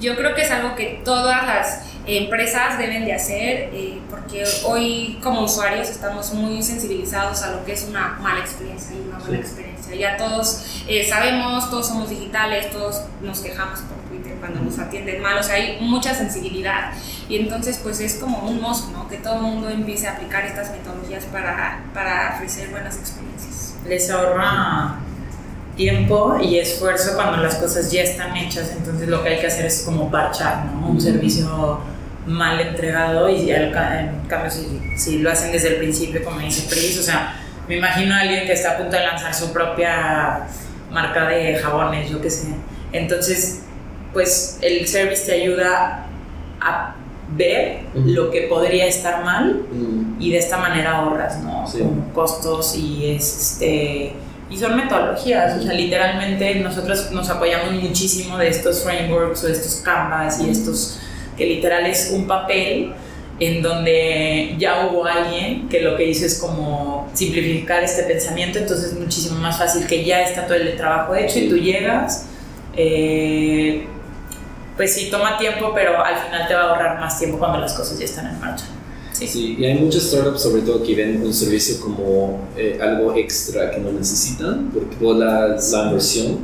Yo 0.00 0.16
creo 0.16 0.34
que 0.34 0.42
es 0.42 0.50
algo 0.50 0.74
que 0.74 1.02
todas 1.04 1.46
las 1.46 1.82
empresas 2.06 2.78
deben 2.78 3.04
de 3.04 3.12
hacer, 3.12 3.70
eh, 3.72 3.98
porque 4.08 4.44
hoy 4.64 5.18
como 5.22 5.42
usuarios 5.42 5.88
estamos 5.90 6.32
muy 6.32 6.62
sensibilizados 6.62 7.42
a 7.42 7.50
lo 7.50 7.64
que 7.64 7.72
es 7.72 7.84
una 7.88 8.18
mala 8.20 8.40
experiencia 8.40 8.96
y 8.96 9.08
una 9.08 9.18
buena 9.18 9.38
experiencia. 9.38 9.94
Ya 9.94 10.16
todos 10.16 10.82
eh, 10.86 11.06
sabemos, 11.08 11.68
todos 11.68 11.88
somos 11.88 12.08
digitales, 12.08 12.70
todos 12.70 13.02
nos 13.22 13.40
quejamos 13.40 13.80
por 13.80 13.96
Twitter 14.08 14.36
cuando 14.38 14.60
nos 14.60 14.78
atienden 14.78 15.20
mal, 15.20 15.38
o 15.38 15.42
sea, 15.42 15.56
hay 15.56 15.78
mucha 15.80 16.14
sensibilidad. 16.14 16.92
Y 17.28 17.38
entonces 17.38 17.80
pues 17.82 17.98
es 18.00 18.16
como 18.16 18.38
un 18.38 18.60
mosco, 18.60 18.92
¿no? 18.92 19.08
Que 19.08 19.16
todo 19.16 19.36
el 19.36 19.42
mundo 19.42 19.68
empiece 19.68 20.06
a 20.06 20.12
aplicar 20.12 20.44
estas 20.44 20.70
metodologías 20.70 21.24
para, 21.24 21.82
para 21.92 22.34
ofrecer 22.36 22.70
buenas 22.70 22.98
experiencias. 22.98 23.74
Les 23.84 24.08
ahorra 24.10 25.00
tiempo 25.76 26.38
y 26.40 26.58
esfuerzo 26.58 27.14
cuando 27.14 27.36
las 27.38 27.56
cosas 27.56 27.90
ya 27.90 28.02
están 28.02 28.36
hechas, 28.36 28.72
entonces 28.76 29.08
lo 29.08 29.22
que 29.22 29.30
hay 29.30 29.40
que 29.40 29.46
hacer 29.46 29.66
es 29.66 29.82
como 29.82 30.10
parchar, 30.10 30.64
¿no? 30.66 30.88
Un 30.88 31.00
servicio 31.00 31.80
mal 32.26 32.60
entregado 32.60 33.28
y 33.28 33.50
en 33.50 33.72
cambio 34.28 34.50
si, 34.50 34.80
si, 34.96 35.18
lo 35.18 35.30
hacen 35.30 35.52
desde 35.52 35.68
el 35.68 35.76
principio, 35.76 36.24
como 36.24 36.40
dice 36.40 36.68
Pris, 36.68 36.98
o 36.98 37.02
sea, 37.02 37.40
me 37.68 37.76
imagino 37.76 38.14
a 38.14 38.20
alguien 38.20 38.46
que 38.46 38.52
está 38.52 38.72
a 38.72 38.76
punto 38.78 38.96
de 38.96 39.04
lanzar 39.04 39.34
su 39.34 39.52
propia 39.52 40.46
marca 40.90 41.28
de 41.28 41.56
jabones, 41.56 42.10
yo 42.10 42.20
qué 42.20 42.30
sé. 42.30 42.48
Entonces, 42.92 43.62
pues 44.12 44.58
el 44.62 44.86
service 44.86 45.26
te 45.26 45.42
ayuda 45.42 46.06
a 46.60 46.94
ver 47.28 47.80
lo 47.94 48.30
que 48.30 48.42
podría 48.42 48.86
estar 48.86 49.24
mal 49.24 49.62
y 50.18 50.30
de 50.30 50.38
esta 50.38 50.58
manera 50.58 50.98
ahorras, 50.98 51.42
¿no? 51.42 51.64
Con 51.70 52.10
costos 52.12 52.76
y 52.76 53.10
es 53.10 53.52
este 53.52 54.14
y 54.48 54.56
son 54.56 54.76
metodologías, 54.76 55.58
o 55.58 55.62
sea, 55.62 55.72
literalmente 55.72 56.54
nosotros 56.60 57.10
nos 57.10 57.28
apoyamos 57.28 57.72
muchísimo 57.72 58.38
de 58.38 58.48
estos 58.48 58.84
frameworks 58.84 59.42
o 59.42 59.48
de 59.48 59.52
estos 59.52 59.76
canvas 59.82 60.40
y 60.40 60.48
estos 60.48 61.00
que 61.36 61.46
literal 61.46 61.86
es 61.86 62.10
un 62.12 62.26
papel 62.26 62.92
en 63.38 63.62
donde 63.62 64.54
ya 64.58 64.86
hubo 64.86 65.04
alguien 65.04 65.68
que 65.68 65.80
lo 65.80 65.96
que 65.96 66.08
hizo 66.08 66.24
es 66.24 66.38
como 66.38 67.08
simplificar 67.12 67.84
este 67.84 68.04
pensamiento, 68.04 68.58
entonces 68.58 68.92
es 68.92 68.98
muchísimo 68.98 69.38
más 69.38 69.58
fácil 69.58 69.86
que 69.86 70.04
ya 70.04 70.22
está 70.22 70.46
todo 70.46 70.56
el 70.56 70.76
trabajo 70.76 71.14
hecho 71.14 71.38
y 71.38 71.48
tú 71.48 71.56
llegas, 71.56 72.26
eh, 72.76 73.86
pues 74.76 74.94
sí, 74.94 75.08
toma 75.10 75.36
tiempo, 75.38 75.72
pero 75.74 76.02
al 76.02 76.16
final 76.16 76.48
te 76.48 76.54
va 76.54 76.62
a 76.62 76.70
ahorrar 76.70 77.00
más 77.00 77.18
tiempo 77.18 77.38
cuando 77.38 77.58
las 77.58 77.74
cosas 77.74 77.98
ya 77.98 78.06
están 78.06 78.26
en 78.26 78.40
marcha. 78.40 78.64
Sí. 79.12 79.56
y 79.58 79.64
hay 79.64 79.76
muchas 79.76 80.02
startups 80.02 80.42
sobre 80.42 80.60
todo 80.60 80.82
que 80.82 80.94
ven 80.94 81.22
un 81.24 81.32
servicio 81.32 81.80
como 81.80 82.38
eh, 82.54 82.78
algo 82.82 83.16
extra 83.16 83.70
que 83.70 83.78
no 83.78 83.90
necesitan 83.90 84.70
por 84.70 85.16
la, 85.16 85.56
la 85.56 85.84
inversión, 85.86 86.40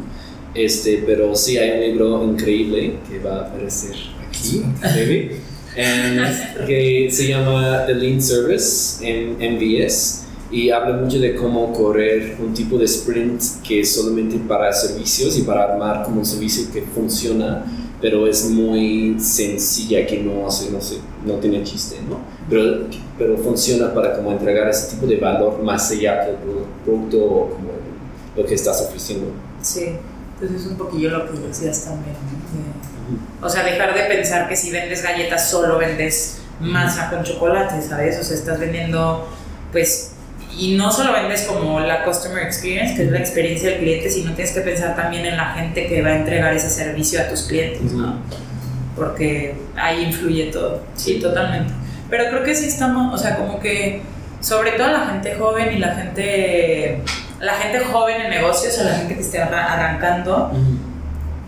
este, 0.54 1.02
pero 1.06 1.34
sí 1.36 1.58
hay 1.58 1.70
un 1.72 1.80
libro 1.80 2.24
increíble 2.24 2.96
que 3.06 3.18
va 3.18 3.40
a 3.40 3.40
aparecer 3.42 3.94
aquí, 4.42 4.62
que 6.66 7.08
se 7.10 7.28
llama 7.28 7.86
The 7.86 7.94
Lean 7.94 8.20
Service 8.20 8.98
en 9.00 9.36
MVS 9.54 10.24
y 10.50 10.70
habla 10.70 10.96
mucho 10.96 11.18
de 11.18 11.34
cómo 11.34 11.72
correr 11.72 12.36
un 12.38 12.52
tipo 12.52 12.76
de 12.76 12.84
sprint 12.84 13.40
que 13.66 13.80
es 13.80 13.94
solamente 13.94 14.36
para 14.46 14.70
servicios 14.72 15.38
y 15.38 15.42
para 15.42 15.72
armar 15.72 16.02
como 16.04 16.18
un 16.18 16.26
servicio 16.26 16.64
que 16.72 16.82
funciona 16.82 17.64
pero 18.02 18.26
es 18.26 18.50
muy 18.50 19.16
sencilla 19.20 20.04
que 20.04 20.18
no 20.18 20.44
hace, 20.48 20.72
no 20.72 20.80
sé, 20.80 20.96
no 21.24 21.34
tiene 21.34 21.62
chiste, 21.62 22.00
¿no? 22.08 22.18
Pero, 22.50 22.88
pero 23.16 23.38
funciona 23.38 23.94
para 23.94 24.16
como 24.16 24.32
entregar 24.32 24.68
ese 24.68 24.96
tipo 24.96 25.06
de 25.06 25.18
valor 25.18 25.62
más 25.62 25.88
allá 25.92 26.26
del 26.26 26.36
producto 26.84 27.24
o 27.24 27.50
como 27.50 27.70
lo 28.36 28.44
que 28.44 28.54
estás 28.56 28.82
ofreciendo. 28.82 29.28
Sí, 29.62 29.90
entonces 30.34 30.62
es 30.62 30.66
un 30.72 30.76
poquillo 30.76 31.10
lo 31.10 31.30
que 31.30 31.38
decías 31.46 31.84
también. 31.84 32.16
O 33.40 33.48
sea, 33.48 33.64
dejar 33.64 33.94
de 33.94 34.02
pensar 34.02 34.48
que 34.48 34.56
si 34.56 34.70
vendes 34.70 35.02
galletas 35.02 35.50
solo 35.50 35.78
vendes 35.78 36.38
masa 36.60 37.10
con 37.10 37.24
chocolate, 37.24 37.82
¿sabes? 37.82 38.18
O 38.20 38.22
sea, 38.22 38.36
estás 38.36 38.60
vendiendo, 38.60 39.28
pues, 39.72 40.12
y 40.56 40.76
no 40.76 40.92
solo 40.92 41.12
vendes 41.12 41.42
como 41.42 41.80
la 41.80 42.04
customer 42.04 42.44
experience, 42.44 42.94
que 42.94 43.04
es 43.04 43.10
la 43.10 43.18
experiencia 43.18 43.70
del 43.70 43.78
cliente, 43.78 44.10
sino 44.10 44.32
tienes 44.34 44.54
que 44.54 44.60
pensar 44.60 44.94
también 44.94 45.26
en 45.26 45.36
la 45.36 45.54
gente 45.54 45.86
que 45.86 46.02
va 46.02 46.10
a 46.10 46.16
entregar 46.16 46.54
ese 46.54 46.70
servicio 46.70 47.20
a 47.20 47.28
tus 47.28 47.42
clientes, 47.42 47.92
¿no? 47.92 48.16
Porque 48.94 49.56
ahí 49.76 50.04
influye 50.04 50.50
todo. 50.52 50.82
Sí, 50.94 51.18
totalmente. 51.18 51.72
Pero 52.10 52.28
creo 52.28 52.44
que 52.44 52.54
sí 52.54 52.66
estamos, 52.66 53.14
o 53.14 53.18
sea, 53.18 53.36
como 53.36 53.58
que 53.58 54.02
sobre 54.40 54.72
todo 54.72 54.88
la 54.88 55.06
gente 55.06 55.34
joven 55.34 55.72
y 55.72 55.78
la 55.78 55.94
gente 55.94 57.02
la 57.42 57.54
gente 57.54 57.80
joven 57.80 58.22
en 58.22 58.30
negocios, 58.30 58.78
o 58.78 58.84
la 58.84 58.94
gente 58.94 59.16
que 59.16 59.20
esté 59.20 59.42
arrancando, 59.42 60.52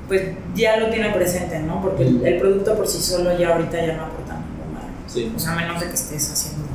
pues 0.09 0.23
ya 0.55 0.77
lo 0.77 0.91
tiene 0.91 1.11
presente, 1.11 1.59
¿no? 1.61 1.81
Porque 1.81 2.05
el, 2.05 2.39
producto 2.39 2.77
por 2.77 2.87
sí 2.87 3.01
solo 3.01 3.37
ya 3.39 3.55
ahorita 3.55 3.87
ya 3.87 3.97
no 3.97 4.05
aporta 4.05 4.35
nada. 4.35 4.89
Sí. 5.07 5.33
O 5.35 5.39
sea, 5.39 5.53
a 5.53 5.57
menos 5.57 5.81
de 5.81 5.89
que 5.89 5.95
estés 5.95 6.31
haciendo 6.31 6.69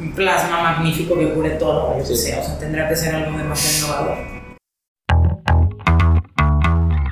un 0.00 0.12
plasma 0.12 0.62
magnífico 0.62 1.18
que 1.18 1.32
cure 1.32 1.50
todo, 1.50 1.96
o 1.96 2.04
sea, 2.04 2.58
tendrá 2.58 2.88
que 2.88 2.96
ser 2.96 3.14
algo 3.14 3.36
demasiado 3.36 3.86
innovador. 3.86 4.40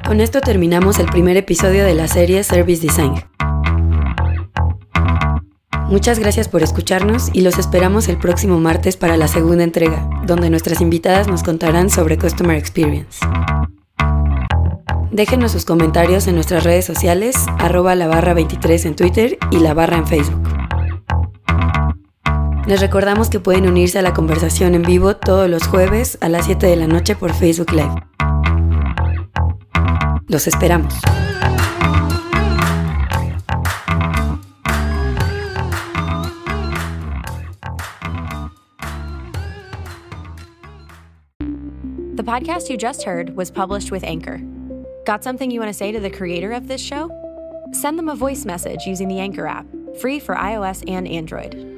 Con 0.06 0.22
esto 0.22 0.40
terminamos 0.40 0.98
el 0.98 1.06
primer 1.06 1.36
episodio 1.36 1.84
de 1.84 1.94
la 1.94 2.08
serie 2.08 2.42
Service 2.42 2.80
Design. 2.80 3.14
Muchas 5.88 6.18
gracias 6.18 6.48
por 6.48 6.62
escucharnos 6.62 7.30
y 7.32 7.42
los 7.42 7.58
esperamos 7.58 8.08
el 8.08 8.18
próximo 8.18 8.58
martes 8.58 8.96
para 8.96 9.16
la 9.16 9.28
segunda 9.28 9.64
entrega, 9.64 10.08
donde 10.26 10.50
nuestras 10.50 10.80
invitadas 10.80 11.28
nos 11.28 11.42
contarán 11.42 11.88
sobre 11.90 12.18
Customer 12.18 12.56
Experience. 12.56 13.18
Déjenos 15.10 15.52
sus 15.52 15.64
comentarios 15.64 16.26
en 16.26 16.34
nuestras 16.34 16.64
redes 16.64 16.84
sociales, 16.84 17.34
arroba 17.58 17.94
la 17.94 18.08
barra 18.08 18.34
23 18.34 18.84
en 18.84 18.94
Twitter 18.94 19.38
y 19.50 19.58
la 19.58 19.72
barra 19.72 19.96
en 19.96 20.06
Facebook. 20.06 20.42
Les 22.66 22.80
recordamos 22.80 23.30
que 23.30 23.40
pueden 23.40 23.66
unirse 23.66 23.98
a 23.98 24.02
la 24.02 24.12
conversación 24.12 24.74
en 24.74 24.82
vivo 24.82 25.16
todos 25.16 25.48
los 25.48 25.66
jueves 25.66 26.18
a 26.20 26.28
las 26.28 26.44
7 26.44 26.66
de 26.66 26.76
la 26.76 26.86
noche 26.86 27.16
por 27.16 27.32
Facebook 27.32 27.72
Live. 27.72 27.94
Los 30.26 30.46
esperamos. 30.46 30.94
The 42.14 42.24
podcast 42.24 42.68
you 42.68 42.76
just 42.76 43.04
heard 43.04 43.34
was 43.34 43.50
published 43.50 43.90
with 43.90 44.04
Anchor. 44.04 44.42
Got 45.08 45.24
something 45.24 45.50
you 45.50 45.58
want 45.58 45.70
to 45.70 45.74
say 45.74 45.90
to 45.90 46.00
the 46.00 46.10
creator 46.10 46.52
of 46.52 46.68
this 46.68 46.82
show? 46.82 47.08
Send 47.72 47.98
them 47.98 48.10
a 48.10 48.14
voice 48.14 48.44
message 48.44 48.84
using 48.84 49.08
the 49.08 49.18
Anchor 49.20 49.46
app, 49.46 49.64
free 50.02 50.20
for 50.20 50.34
iOS 50.34 50.84
and 50.86 51.08
Android. 51.08 51.77